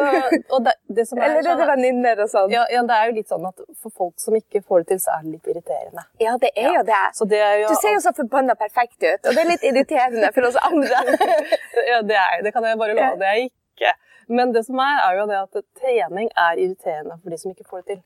Og 0.56 0.64
det, 0.66 0.72
det 0.98 1.04
som 1.08 1.18
er 1.20 1.24
Eller 1.28 1.38
er 1.42 1.46
sånn, 1.48 1.62
venninner 1.70 2.22
og 2.24 2.30
sånn? 2.32 2.50
ja, 2.54 2.64
ja, 2.72 2.82
det 2.88 2.96
er 2.98 3.10
jo 3.10 3.14
litt 3.18 3.28
sånn 3.32 3.46
at 3.48 3.62
for 3.82 3.90
folk 4.02 4.14
som 4.22 4.36
ikke 4.38 4.62
får 4.64 4.84
det 4.84 4.88
til, 4.92 5.00
så 5.04 5.14
er 5.16 5.22
det 5.26 5.32
litt 5.36 5.48
irriterende. 5.52 6.04
Ja, 6.22 6.34
det 6.42 6.50
er 6.56 6.72
jo 6.78 6.82
det. 6.88 7.02
Så 7.18 7.28
det 7.30 7.40
er 7.44 7.56
jo 7.62 7.68
Du 7.72 7.78
ser 7.82 7.94
jo 7.96 8.02
så 8.06 8.12
forbanna 8.16 8.54
perfekt 8.58 8.98
ut, 9.02 9.20
og 9.28 9.30
det 9.34 9.42
er 9.44 9.50
litt 9.52 9.64
irriterende 9.70 10.32
for 10.36 10.48
oss 10.50 10.58
andre. 10.68 11.02
Ja, 11.92 12.02
det, 12.02 12.16
er, 12.20 12.42
det 12.44 12.52
kan 12.52 12.64
jeg 12.68 12.78
bare 12.80 12.94
love. 12.98 13.16
Det 13.20 13.26
er 13.28 13.36
jeg 13.40 13.50
ikke. 13.52 13.92
Men 14.28 14.50
det 14.52 14.64
som 14.66 14.76
er, 14.84 14.96
er 15.08 15.18
jo 15.20 15.26
det 15.30 15.36
at 15.40 15.60
trening 15.80 16.28
er 16.36 16.58
irriterende 16.60 17.14
for 17.22 17.32
de 17.32 17.38
som 17.40 17.52
ikke 17.54 17.64
får 17.70 17.84
det 17.84 17.86
til. 17.94 18.00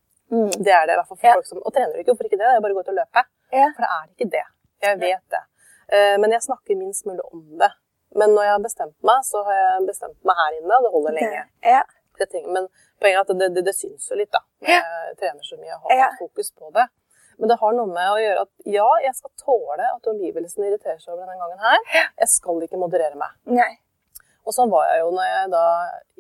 Det 0.63 0.73
er 0.73 0.87
det 0.89 0.95
i 0.95 0.99
hvert 1.01 1.09
fall 1.09 1.19
for 1.19 1.27
Ja. 1.29 1.33
folk 1.37 1.47
som 1.49 1.59
Og 1.61 1.73
trener 1.75 1.93
du 1.93 1.99
ikke, 2.01 2.13
hvorfor 2.15 2.29
ikke 2.29 2.39
det? 2.41 2.47
Det 2.47 2.57
er 2.57 2.63
bare 2.65 2.73
å 2.73 2.79
gå 2.79 2.85
ut 2.87 2.93
og 2.93 2.99
løpe. 3.01 3.25
Ja. 3.53 3.67
For 3.77 3.85
det 3.85 3.91
er 3.97 4.05
ikke 4.13 4.29
det. 4.37 4.45
Jeg 4.87 5.01
vet 5.03 5.25
det. 5.35 5.41
Eh, 5.93 6.15
Men 6.23 6.31
jeg 6.37 6.43
snakker 6.47 6.79
minst 6.79 7.05
mulig 7.07 7.25
om 7.33 7.43
det. 7.61 7.69
Men 8.19 8.35
når 8.37 8.45
jeg 8.45 8.53
har 8.57 8.63
bestemt 8.65 8.97
meg, 9.09 9.21
så 9.25 9.43
har 9.47 9.59
jeg 9.59 9.85
bestemt 9.89 10.19
meg 10.29 10.37
her 10.37 10.57
inne, 10.61 10.79
og 10.79 10.83
det 10.87 10.91
holder 10.95 11.15
lenge. 11.19 11.45
Ja. 11.65 11.83
det 12.21 12.27
tenker, 12.31 12.53
men 12.55 12.67
poenget 13.01 13.17
er 13.19 13.23
at 13.25 13.39
det, 13.41 13.47
det, 13.57 13.63
det 13.67 13.73
syns 13.75 14.05
jo 14.11 14.17
litt, 14.21 14.31
da. 14.35 14.43
Når 14.63 14.75
jeg 15.09 15.15
trener 15.23 15.47
så 15.49 15.57
mye 15.59 15.75
og 15.79 15.87
har 15.91 15.97
Ja. 16.03 16.11
fokus 16.21 16.53
på 16.53 16.69
det. 16.77 16.85
Men 17.41 17.49
det 17.49 17.57
har 17.59 17.73
noe 17.75 17.89
med 17.89 18.11
å 18.13 18.19
gjøre 18.21 18.43
at 18.45 18.51
ja, 18.69 18.89
jeg 19.03 19.15
skal 19.17 19.31
tåle 19.41 19.87
at 19.89 20.07
omgivelsene 20.13 20.69
irriterer 20.69 21.01
seg 21.01 21.15
over 21.15 21.25
denne 21.25 21.41
gangen 21.41 21.59
her. 21.65 21.79
Jeg 22.21 22.29
skal 22.29 22.61
ikke 22.63 22.79
moderere 22.79 23.17
meg. 23.19 23.33
Nei. 23.49 23.73
Og 24.45 24.55
sånn 24.55 24.71
var 24.71 24.87
jeg 24.93 25.01
jo 25.03 25.11
når 25.17 25.27
jeg 25.33 25.51
da 25.57 25.65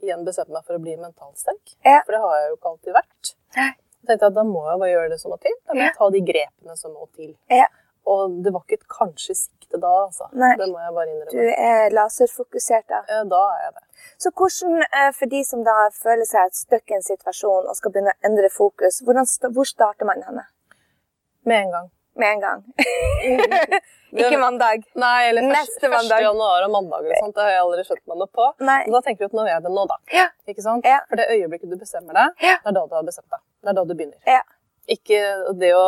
igjen 0.02 0.24
bestemte 0.26 0.54
meg 0.56 0.64
for 0.66 0.78
å 0.78 0.82
bli 0.82 0.96
mentalt 0.96 1.38
sterk. 1.38 1.76
Ja. 1.84 2.00
For 2.06 2.16
det 2.16 2.22
har 2.24 2.34
jeg 2.40 2.48
jo 2.50 2.56
ikke 2.56 2.72
alltid 2.72 2.96
vært. 2.96 3.32
Nei. 3.60 3.68
Jeg 4.02 4.08
tenkte 4.10 4.30
at 4.32 4.34
da 4.40 4.42
må 4.48 4.64
jeg 4.66 4.80
bare 4.82 4.90
gjøre 4.96 5.10
det 5.12 5.20
som 5.22 5.30
må 5.30 5.38
til. 5.44 5.54
Da 5.68 5.74
må 5.78 5.84
jeg 5.84 5.94
ta 6.00 6.08
de 6.16 6.20
grepene 6.32 6.76
som 6.80 6.96
må 6.96 7.06
til. 7.14 7.36
Ja. 7.52 7.68
Og 8.06 8.38
det 8.44 8.50
var 8.52 8.64
ikke 8.66 8.80
et 8.80 8.88
kanskje 8.90 9.34
sikte 9.38 9.78
da, 9.80 9.90
altså. 10.08 10.26
Nei. 10.34 10.52
Det 10.58 10.66
må 10.72 10.80
jeg 10.82 10.94
bare 10.96 11.12
innrømme. 11.12 11.32
Du 11.32 11.64
er 11.68 11.94
laserfokusert, 11.94 12.86
da. 12.90 12.98
Eh, 13.08 13.22
Da 13.30 13.42
er 13.54 13.62
jeg 13.68 13.74
det. 13.78 13.84
Så 14.18 14.32
hvordan, 14.34 14.82
eh, 14.82 15.10
for 15.14 15.26
de 15.30 15.44
som 15.46 15.62
da 15.64 15.76
føler 15.94 16.26
seg 16.26 16.52
stuck 16.58 16.90
i 16.90 16.94
en 16.98 17.02
situasjon 17.06 17.68
og 17.70 17.76
skal 17.78 17.92
begynne 17.94 18.12
å 18.16 18.26
endre 18.26 18.50
fokus, 18.50 19.00
hvordan, 19.06 19.26
hvor 19.54 19.64
starter 19.70 20.04
man 20.08 20.22
henne? 20.26 20.44
Med 21.46 21.62
en 21.66 21.70
gang. 21.70 21.90
Med 22.18 22.28
en 22.34 22.40
gang. 22.40 22.64
Ikke 24.12 24.36
mandag. 24.38 24.82
Nei, 25.00 25.28
eller 25.30 25.46
Neste 25.46 25.78
første, 25.80 25.88
mandag. 25.88 26.18
1. 26.18 26.26
januar 26.26 26.66
og 26.66 26.70
mandag 26.74 27.06
og 27.08 27.14
sånt. 27.22 27.34
Det 27.38 27.44
har 27.46 27.50
jeg 27.54 27.62
aldri 27.62 27.84
skjønt 27.88 28.02
meg 28.12 28.18
noe 28.20 28.28
på. 28.28 28.48
Nei. 28.60 28.80
Men 28.84 28.92
da 28.98 29.00
tenker 29.06 29.24
du 29.24 29.30
at 29.30 29.36
nå 29.38 29.46
er 29.48 29.62
det 29.64 29.72
nå, 29.72 29.84
da. 29.88 29.96
Ja. 30.12 30.26
Ikke 30.52 30.64
sant? 30.66 30.84
Ja. 30.84 30.98
For 31.08 31.16
det 31.22 31.30
øyeblikket 31.32 31.70
du 31.72 31.78
bestemmer 31.80 32.18
deg, 32.18 32.34
det 32.42 32.50
er 32.58 32.76
da 32.76 32.82
du 32.90 32.92
har 32.98 33.06
bestemt 33.06 33.30
deg. 33.32 33.40
Det 33.62 33.72
er 33.72 33.78
da 33.78 33.84
du 33.88 33.94
begynner. 33.96 34.18
Ja. 34.28 34.42
Ikke 34.92 35.22
det 35.62 35.70
å 35.78 35.86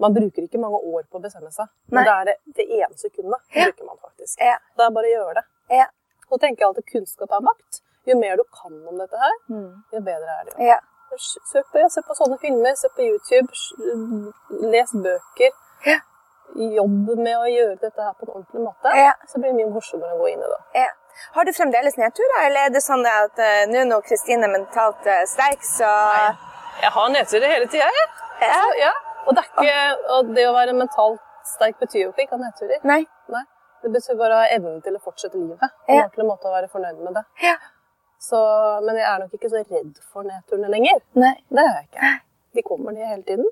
Man 0.00 0.14
bruker 0.16 0.42
ikke 0.46 0.58
mange 0.62 0.78
år 0.80 1.02
på 1.10 1.18
å 1.18 1.22
bestemme 1.22 1.50
seg, 1.52 1.68
Nei. 1.90 1.94
men 2.00 2.04
det 2.08 2.12
er 2.16 2.24
det, 2.30 2.36
det 2.56 2.66
ene 2.80 2.96
sekundet 2.96 3.40
Ja. 3.54 3.64
bruker 3.68 3.84
man 3.86 3.98
faktisk. 4.02 4.40
Ja. 4.40 4.56
Det 4.76 4.84
er 4.86 4.90
bare 4.96 5.10
å 5.10 5.14
gjøre 5.16 5.34
det. 5.40 5.44
Ja. 5.76 5.86
Så 6.28 6.38
tenker 6.40 6.62
jeg 6.64 6.68
alltid 6.70 6.86
kunnskap 6.92 7.32
er 7.36 7.40
makt. 7.44 7.80
Jo 8.08 8.16
mer 8.18 8.36
du 8.36 8.44
kan 8.48 8.72
om 8.88 8.96
dette 8.98 9.16
her, 9.20 9.34
Mm. 9.50 9.82
jo 9.92 10.00
bedre 10.00 10.30
er 10.40 10.44
det. 10.48 10.54
jo. 10.58 10.64
Ja. 10.64 10.78
Søk 11.18 11.66
på, 11.72 11.82
se 11.90 12.00
på 12.06 12.14
sånne 12.14 12.38
filmer, 12.40 12.74
se 12.78 12.88
på 12.96 13.02
YouTube, 13.02 13.48
les 14.72 14.92
bøker. 14.94 15.52
Ja. 15.86 15.98
Jobb 16.54 17.10
med 17.18 17.36
å 17.36 17.46
gjøre 17.50 17.76
dette 17.80 18.02
her 18.02 18.14
på 18.18 18.26
en 18.26 18.32
ordentlig 18.34 18.62
måte, 18.64 18.94
Ja. 18.96 19.12
så 19.28 19.38
blir 19.38 19.52
det 19.52 19.58
mye 19.60 19.70
morsommere 19.74 20.14
å 20.14 20.18
gå 20.22 20.30
inn 20.32 20.38
i 20.42 20.48
det. 20.52 20.60
Ja. 20.74 20.88
Har 21.34 21.44
du 21.44 21.52
fremdeles 21.52 21.96
nedturer, 21.98 22.46
eller 22.46 22.60
er 22.66 22.70
det 22.70 22.82
sånn 22.82 23.04
at 23.06 23.38
uh, 23.38 23.66
nå 23.70 23.84
når 23.90 24.02
Kristine 24.06 24.44
er 24.44 24.52
mentalt 24.58 25.04
uh, 25.06 25.24
sterk, 25.26 25.60
så 25.62 25.90
Jeg 26.80 26.90
har 26.94 27.08
nedturer 27.10 27.48
hele 27.52 27.66
tida, 27.66 27.84
jeg. 27.84 28.08
Ja. 28.40 28.48
Altså, 28.48 28.78
ja. 28.78 28.92
Og, 29.26 29.34
det 29.36 29.44
ikke, 29.46 29.80
og 30.16 30.30
det 30.36 30.46
å 30.48 30.54
være 30.56 30.76
mentalt 30.76 31.22
sterk 31.48 31.80
betyr 31.82 32.06
jo 32.06 32.12
ikke 32.12 32.26
ikke 32.26 32.38
ha 32.38 32.44
nedturer. 32.44 32.80
Nei. 32.88 33.02
Nei. 33.32 33.44
Det 33.80 33.92
betyr 33.94 34.18
bare 34.20 34.36
å 34.36 34.40
ha 34.42 34.48
evnen 34.52 34.80
til 34.84 34.96
å 34.96 35.02
fortsette 35.02 35.38
livet. 35.38 35.62
Ja. 35.88 36.02
Ordentlig 36.02 36.26
måte 36.28 36.50
å 36.50 36.54
være 36.54 36.68
fornøyd 36.72 37.00
med 37.04 37.16
det. 37.16 37.24
Ja. 37.44 37.56
Så, 38.20 38.40
men 38.84 38.98
jeg 39.00 39.06
er 39.08 39.22
nok 39.22 39.36
ikke 39.38 39.48
så 39.48 39.62
redd 39.62 40.02
for 40.12 40.26
nedturene 40.28 40.68
lenger. 40.72 41.00
Nei. 41.16 41.32
Det 41.48 41.64
er 41.64 41.72
jeg 41.78 41.88
ikke. 41.88 42.12
De 42.58 42.64
kommer, 42.66 42.96
de 42.96 43.08
hele 43.08 43.24
tiden. 43.24 43.48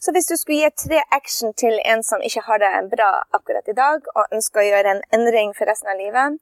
Så 0.00 0.14
hvis 0.16 0.30
du 0.30 0.34
skulle 0.40 0.64
gi 0.64 0.88
tre 0.88 1.00
action 1.12 1.52
til 1.60 1.76
en 1.92 2.02
som 2.06 2.22
ikke 2.24 2.42
har 2.46 2.62
det 2.62 2.70
bra 2.90 3.08
akkurat 3.36 3.66
i 3.68 3.76
dag, 3.76 4.06
og 4.16 4.34
ønsker 4.34 4.62
å 4.62 4.66
gjøre 4.66 4.94
en 4.96 5.02
endring 5.14 5.52
for 5.56 5.68
resten 5.68 5.92
av 5.92 6.00
livet, 6.00 6.38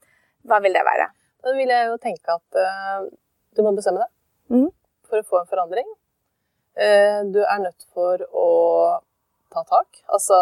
hva 0.49 0.61
vil 0.65 0.77
det 0.79 0.85
være? 0.87 1.09
Da 1.45 1.55
vil 1.57 1.73
jeg 1.75 1.89
jo 1.91 1.97
tenke 2.03 2.37
at 2.39 2.61
uh, 2.63 3.09
du 3.59 3.65
må 3.67 3.75
bestemme 3.77 4.05
deg 4.05 4.55
mm. 4.55 4.69
for 5.11 5.21
å 5.21 5.27
få 5.27 5.43
en 5.43 5.51
forandring. 5.51 5.91
Eh, 6.79 7.21
du 7.35 7.41
er 7.43 7.59
nødt 7.65 7.87
for 7.95 8.23
å 8.33 8.49
ta 9.53 9.65
tak. 9.67 10.03
Altså 10.15 10.39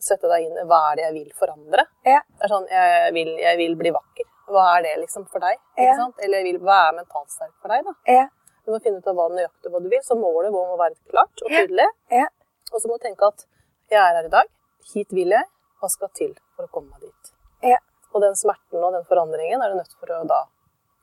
sette 0.00 0.28
deg 0.30 0.48
inn 0.48 0.58
i 0.58 0.66
hva 0.68 0.80
er 0.90 0.98
det 0.98 1.06
jeg 1.08 1.16
vil 1.18 1.30
forandre. 1.36 1.84
Ja. 2.08 2.22
Det 2.24 2.46
er 2.46 2.52
sånn, 2.54 2.66
jeg 2.72 3.14
vil, 3.16 3.32
jeg 3.42 3.58
vil 3.60 3.76
bli 3.78 3.92
vakker. 3.94 4.28
Hva 4.50 4.66
er 4.76 4.84
det 4.86 4.94
liksom 5.02 5.26
for 5.30 5.44
deg? 5.44 5.60
Ja. 5.78 5.94
Eller 6.24 6.40
jeg 6.40 6.46
vil, 6.48 6.60
hva 6.64 6.78
er 6.88 6.96
mentalt 6.98 7.30
sterk 7.30 7.52
for 7.62 7.72
deg? 7.72 7.84
da? 7.86 7.94
Ja. 8.10 8.26
Du 8.64 8.72
må 8.74 8.80
finne 8.82 9.00
ut 9.00 9.08
av 9.08 9.16
hva 9.18 9.28
nøyaktig 9.32 9.72
hva 9.72 9.80
du 9.82 9.88
vil, 9.92 10.02
så 10.04 10.16
målet 10.18 10.52
må 10.54 10.64
være 10.80 10.96
klart 11.12 11.44
og 11.44 11.52
tydelig. 11.52 11.86
Ja. 12.12 12.26
Og 12.72 12.82
så 12.82 12.90
må 12.90 12.98
du 12.98 13.04
tenke 13.04 13.28
at 13.28 13.44
jeg 13.90 14.00
er 14.00 14.16
her 14.18 14.28
i 14.28 14.32
dag, 14.32 14.50
hit 14.92 15.14
vil 15.16 15.34
jeg, 15.34 15.46
hva 15.80 15.90
skal 15.90 16.10
til 16.16 16.32
for 16.56 16.66
å 16.66 16.72
komme 16.72 16.90
meg 16.94 17.06
dit? 17.08 17.32
Ja. 17.72 17.78
Og 18.14 18.24
den 18.24 18.36
smerten 18.38 18.82
og 18.82 18.94
den 18.96 19.06
forandringen 19.08 19.62
er 19.62 19.72
du 19.72 19.78
nødt 19.78 19.94
for 19.98 20.12
å 20.14 20.22
da 20.28 20.42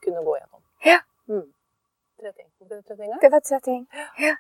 kunne 0.03 0.23
gå 0.25 0.36
gjennom. 0.39 0.63
Ja. 0.86 0.99
Mm. 1.32 1.47
Tre 2.17 2.34
ting. 2.34 2.49
Det 2.67 2.82
tre 2.88 2.97
ting? 2.97 3.15
Det 3.21 3.32
var 3.34 3.43
tre 3.45 3.60
ting. 3.63 3.82
Ja. 4.21 4.36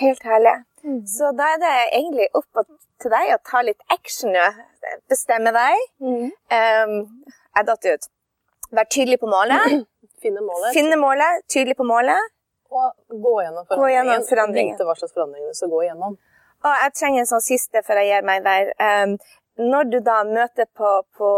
Helt 0.00 0.22
herlig. 0.24 0.54
Mm. 0.84 1.00
Så 1.06 1.32
da 1.36 1.48
er 1.54 1.58
det 1.62 1.72
egentlig 1.96 2.28
opp 2.38 2.62
til 3.02 3.10
deg 3.12 3.32
å 3.34 3.38
ta 3.50 3.62
litt 3.66 3.80
action 3.94 4.32
nå. 4.34 4.44
Bestemme 5.10 5.52
deg. 5.54 5.84
Mm. 6.04 6.28
Um, 6.54 6.94
jeg 7.56 7.66
datt 7.70 7.88
ut. 7.88 8.08
Vær 8.78 8.88
tydelig 8.92 9.18
på 9.22 9.30
målet. 9.30 9.86
Finne 10.22 10.42
målet 10.44 10.74
Finne 10.76 10.96
målet, 11.00 11.44
tydelig 11.48 11.76
på 11.78 11.86
målet. 11.88 12.34
og 12.70 12.92
gå 13.08 13.34
gjennom 13.42 13.64
Gå 13.64 13.88
gjennom 13.88 14.04
forandringen. 14.12 14.28
forandringen. 14.28 14.74
Vite 14.76 14.84
hva 14.84 14.94
slags 14.98 15.14
forandringer 15.16 15.48
du 15.54 15.56
skal 15.56 15.70
gå 15.72 15.82
gjennom. 15.86 16.16
Og 16.66 16.82
jeg 16.82 16.92
trenger 16.98 17.22
en 17.22 17.30
sånn 17.30 17.44
siste 17.44 17.82
før 17.86 18.00
jeg 18.02 18.10
gir 18.12 18.26
meg 18.28 18.42
der. 18.44 18.72
Um, 18.82 19.14
når 19.58 19.88
du 19.90 19.98
da 20.04 20.20
møter 20.26 20.66
på, 20.76 20.90
på 21.16 21.28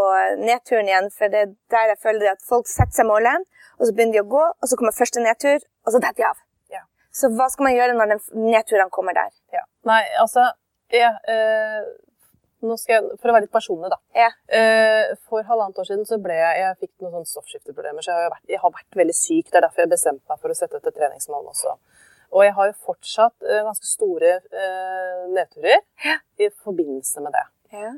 nedturen 0.43 0.89
igjen, 0.91 1.09
for 1.15 1.33
det 1.33 1.41
er 1.45 1.53
der 1.73 1.93
jeg 1.95 2.01
føler 2.03 2.33
at 2.33 2.43
folk 2.49 2.69
setter 2.69 2.99
seg 2.99 3.09
målet, 3.09 3.47
og 3.79 3.87
så 3.87 3.95
begynner 3.95 4.19
de 4.19 4.25
å 4.25 4.31
gå, 4.35 4.43
og 4.61 4.69
så 4.69 4.77
kommer 4.77 4.97
første 4.97 5.23
nedtur, 5.25 5.63
og 5.87 5.95
så 5.95 6.03
detter 6.03 6.19
de 6.21 6.27
av. 6.29 6.43
Så 7.13 7.31
hva 7.35 7.49
skal 7.51 7.67
man 7.67 7.75
gjøre 7.75 7.97
når 7.99 8.13
den 8.15 8.21
nedturene 8.47 8.91
kommer 8.95 9.17
der? 9.17 9.33
Ja. 9.55 9.65
Nei, 9.89 10.03
altså 10.23 10.45
ja, 10.95 11.11
eh, 11.31 11.89
jeg, 12.61 13.01
For 13.23 13.31
å 13.31 13.35
være 13.35 13.47
litt 13.47 13.55
personlig, 13.55 13.89
da. 13.93 13.97
Ja. 14.17 14.29
Eh, 14.53 15.15
for 15.31 15.47
halvannet 15.49 15.79
år 15.81 15.89
siden 15.89 16.05
så 16.09 16.19
ble 16.23 16.37
jeg 16.37 16.59
Jeg 16.61 16.77
fikk 16.83 16.93
noen 17.01 17.15
sånne 17.15 17.31
stoffskifteproblemer, 17.31 18.05
så 18.05 18.13
jeg 18.13 18.27
har, 18.27 18.35
vært, 18.35 18.47
jeg 18.53 18.61
har 18.63 18.75
vært 18.75 18.99
veldig 19.01 19.17
syk. 19.17 19.49
Det 19.49 19.59
er 19.61 19.67
derfor 19.67 19.85
jeg 19.85 19.93
bestemte 19.95 20.29
meg 20.31 20.43
for 20.43 20.53
å 20.53 20.59
sette 20.59 20.81
etter 20.81 20.95
treningsmål 20.97 21.49
også. 21.55 21.77
Og 22.31 22.45
jeg 22.47 22.55
har 22.55 22.69
jo 22.71 22.77
fortsatt 22.87 23.47
eh, 23.49 23.63
ganske 23.67 23.89
store 23.89 24.35
eh, 24.39 25.23
nedturer 25.35 25.81
Ja. 26.05 26.19
i 26.39 26.51
forbindelse 26.63 27.25
med 27.25 27.35
det. 27.35 27.47
Ja. 27.75 27.95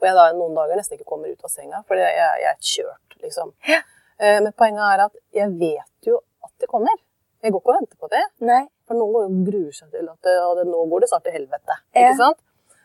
Og 0.00 0.08
jeg 0.08 0.16
da 0.16 0.26
noen 0.36 0.56
dager 0.56 0.80
nesten 0.80 0.96
ikke 0.98 1.08
kommer 1.12 1.30
ut 1.32 1.44
av 1.44 1.52
senga, 1.52 1.80
fordi 1.88 2.02
jeg, 2.04 2.34
jeg 2.42 2.50
er 2.50 2.68
kjørt, 2.72 3.16
liksom. 3.24 3.54
Ja. 3.68 3.80
Eh, 4.20 4.40
men 4.44 4.52
poenget 4.56 4.84
er 4.84 5.04
at 5.06 5.16
jeg 5.36 5.54
vet 5.60 6.10
jo 6.10 6.18
at 6.44 6.52
det 6.60 6.68
kommer. 6.72 6.98
Jeg 7.40 7.52
går 7.54 7.62
ikke 7.62 7.72
og 7.72 7.78
venter 7.80 7.98
på 8.00 8.08
det. 8.12 8.22
Nei. 8.44 8.62
For 8.88 8.98
noen 8.98 9.12
går 9.14 9.26
og 9.26 9.42
gruer 9.48 9.74
seg 9.74 9.90
til 9.94 10.08
at 10.12 10.28
det, 10.28 10.64
nå 10.68 10.84
går 10.92 11.04
det 11.04 11.10
snart 11.10 11.26
til 11.26 11.36
helvete. 11.36 11.76
Ja. 11.96 12.06
Ikke 12.10 12.16
sant? 12.20 12.40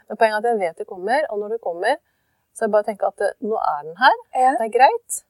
Men 0.08 0.20
poenget 0.22 0.36
er 0.36 0.44
at 0.44 0.52
jeg 0.52 0.62
vet 0.62 0.82
det 0.84 0.88
kommer, 0.88 1.26
og 1.34 1.40
når 1.42 1.56
det 1.56 1.62
kommer, 1.64 1.98
så 2.56 2.66
det 2.66 2.74
bare 2.76 2.86
å 2.86 2.88
tenke 2.88 3.08
at 3.10 3.24
eh, 3.26 3.34
nå 3.44 3.58
er 3.60 3.80
den 3.88 3.98
her. 4.00 4.20
Ja. 4.38 4.52
Det 4.60 4.68
er 4.70 4.74
greit. 4.78 5.22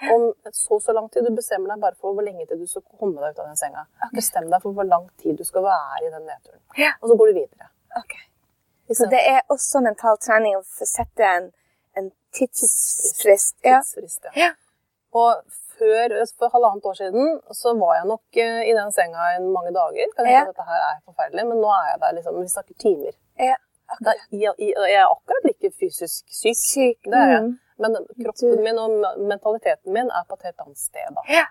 Om 0.00 0.22
så 0.56 0.78
så 0.80 0.94
lang 0.96 1.10
tid. 1.12 1.26
Du 1.28 1.36
bestemmer 1.36 1.74
deg 1.74 1.82
bare 1.82 1.98
for 2.00 2.16
hvor 2.16 2.24
lenge 2.24 2.46
til 2.48 2.62
du 2.62 2.64
skal 2.70 2.86
komme 2.88 3.20
deg 3.20 3.34
ut 3.34 3.42
av 3.42 3.50
den 3.50 3.58
senga. 3.60 3.84
Bestem 4.16 4.48
deg 4.48 4.62
for 4.62 4.72
hvor 4.76 4.88
lang 4.88 5.10
tid 5.20 5.36
du 5.36 5.44
skal 5.44 5.66
være 5.66 6.06
i 6.06 6.12
den 6.14 6.24
nedturen. 6.24 6.62
Ja. 6.80 6.94
Og 7.02 7.12
så 7.12 7.18
går 7.20 7.32
du 7.32 7.40
videre. 7.42 7.68
Okay. 8.00 8.24
Så 8.96 9.06
det 9.12 9.20
er 9.28 9.42
også 9.52 9.82
mental 9.84 10.16
trening 10.24 10.56
å 10.56 10.62
sette 10.64 11.26
en, 11.26 11.50
en 12.00 12.08
tidsfrist. 12.34 13.58
Ja. 13.66 13.82
Tidsfrist, 13.84 14.24
ja. 14.30 14.32
Ja. 14.46 14.50
Og 15.20 15.44
før, 15.80 16.14
for 16.38 16.52
halvannet 16.54 16.86
år 16.90 16.96
siden 17.00 17.26
så 17.62 17.72
var 17.80 17.92
jeg 17.98 18.06
nok 18.12 18.38
eh, 18.44 18.60
i 18.70 18.76
den 18.78 18.92
senga 18.96 19.26
i 19.36 19.40
mange 19.56 19.72
dager. 19.80 20.06
Kan 20.16 20.26
jeg 20.28 20.34
Ja. 20.36 20.42
at 20.44 20.52
dette 20.52 20.66
her 20.70 20.80
er 20.90 21.00
forferdelig, 21.08 21.44
Men 21.50 21.58
nå 21.64 21.70
er 21.78 21.86
jeg 21.92 21.98
der 22.04 22.16
liksom, 22.18 22.38
vi 22.42 22.48
snakker 22.56 22.74
timer. 22.86 23.14
Ja. 23.48 23.56
Da, 24.06 24.12
jeg, 24.30 24.52
jeg, 24.62 24.74
jeg 24.92 24.98
er 25.02 25.08
akkurat 25.10 25.46
like 25.48 25.72
fysisk 25.80 26.22
syk. 26.40 26.58
Syk. 26.74 26.98
Det 27.10 27.18
er 27.24 27.30
jeg. 27.34 27.42
Mm. 27.48 27.56
Men 27.82 27.96
kroppen 28.22 28.60
min 28.66 28.78
og 28.78 28.90
mentaliteten 29.32 29.92
min 29.96 30.08
er 30.18 30.22
på 30.28 30.36
et 30.38 30.44
helt 30.50 30.60
annet 30.66 30.78
sted. 30.78 31.08
da. 31.16 31.22
Ja. 31.38 31.46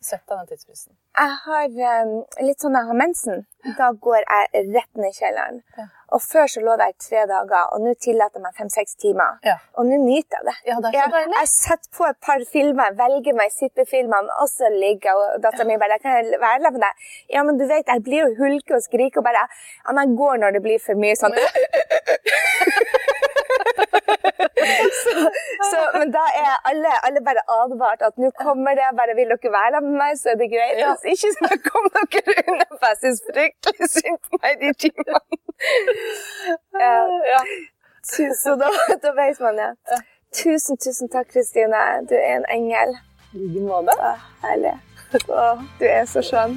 Sett 0.00 0.22
deg 0.28 0.38
den 0.38 0.46
tidsfristen. 0.48 0.94
Jeg 1.20 1.32
har 1.44 2.04
um, 2.06 2.12
litt 2.40 2.62
sånn 2.62 2.76
jeg 2.78 2.88
har 2.88 2.96
mensen. 2.96 3.42
Da 3.76 3.90
går 3.92 4.22
jeg 4.22 4.62
rett 4.72 4.96
ned 4.96 5.10
i 5.10 5.16
kjelleren. 5.18 5.58
Ja. 5.76 5.84
Og 6.16 6.22
før 6.24 6.46
så 6.48 6.62
lå 6.64 6.76
jeg 6.80 6.94
i 6.94 7.02
tre 7.04 7.24
dager, 7.28 7.66
og 7.74 7.84
nå 7.84 7.92
tillater 8.00 8.40
jeg 8.40 8.44
meg 8.46 8.56
fem-seks 8.56 8.96
timer. 9.02 9.36
Ja. 9.44 9.58
Og 9.76 9.90
nå 9.90 9.98
nyter 10.00 10.40
jeg 10.40 10.46
det. 10.48 10.54
Ja, 10.70 10.78
det 10.80 10.94
Jeg, 10.96 11.26
jeg 11.36 11.50
setter 11.52 11.92
på 11.98 12.06
et 12.08 12.18
par 12.24 12.40
filmer, 12.48 12.96
velger 12.96 13.36
meg 13.36 13.52
sittefilmene, 13.52 14.32
og 14.40 14.48
så 14.48 14.72
ligger 14.72 15.10
jeg, 15.10 15.20
og 15.20 15.44
datteren 15.44 15.68
min 15.68 15.82
bare 15.82 16.00
'Kan 16.00 16.16
jeg 16.16 16.40
være 16.40 16.62
der 16.64 16.74
med 16.76 16.82
deg?' 16.86 16.96
Ja, 17.36 17.42
men 17.42 17.60
du 17.60 17.66
vet, 17.68 17.84
jeg 17.86 18.02
blir 18.02 18.24
jo 18.24 18.34
hulke 18.40 18.74
og 18.78 18.82
skrike 18.82 19.20
og 19.20 19.24
bare 19.28 19.44
men 19.92 20.08
jeg 20.08 20.16
går 20.16 20.36
når 20.40 20.50
det 20.56 20.62
blir 20.62 20.80
for 20.80 20.94
mye 20.94 21.16
sånn. 21.20 21.36
så, 25.10 25.24
så, 25.70 25.80
men 25.98 26.12
da 26.14 26.22
er 26.42 26.52
alle, 26.70 26.92
alle 27.06 27.22
bare 27.28 27.42
advart 27.56 28.04
at 28.08 28.14
nå 28.22 28.30
kommer 28.38 28.78
det, 28.78 28.86
bare 29.00 29.16
vil 29.18 29.32
dere 29.34 29.52
være 29.56 29.74
sammen 29.76 29.92
med 29.94 30.00
meg, 30.04 30.20
så 30.20 30.32
er 30.32 30.38
det 30.42 30.48
greit. 30.54 30.78
Ja. 30.82 30.94
Hvis 31.04 31.24
ikke 31.24 31.32
så 31.38 31.60
kom 31.68 31.90
dere 31.96 32.36
unna, 32.46 32.68
for 32.76 32.86
jeg 32.92 33.00
syns 33.02 33.22
fryktelig 33.30 33.90
synd 33.96 34.20
på 34.28 34.42
meg 34.44 34.64
de 34.64 34.72
timene. 34.86 35.20
Ja. 36.80 37.40
Så 38.32 38.56
da, 38.56 38.70
da 39.02 39.12
vet 39.12 39.40
man, 39.40 39.58
ja. 39.58 39.72
Tusen, 40.32 40.76
tusen 40.76 41.08
takk, 41.08 41.28
Kristine. 41.32 41.76
Du 42.08 42.14
er 42.14 42.36
en 42.36 42.46
engel. 42.50 42.96
I 43.32 43.38
like 43.38 43.66
måte. 43.66 44.14
Herlig. 44.42 44.76
Å, 45.28 45.50
du 45.80 45.84
er 45.90 46.06
så 46.10 46.22
skjønn. 46.24 46.56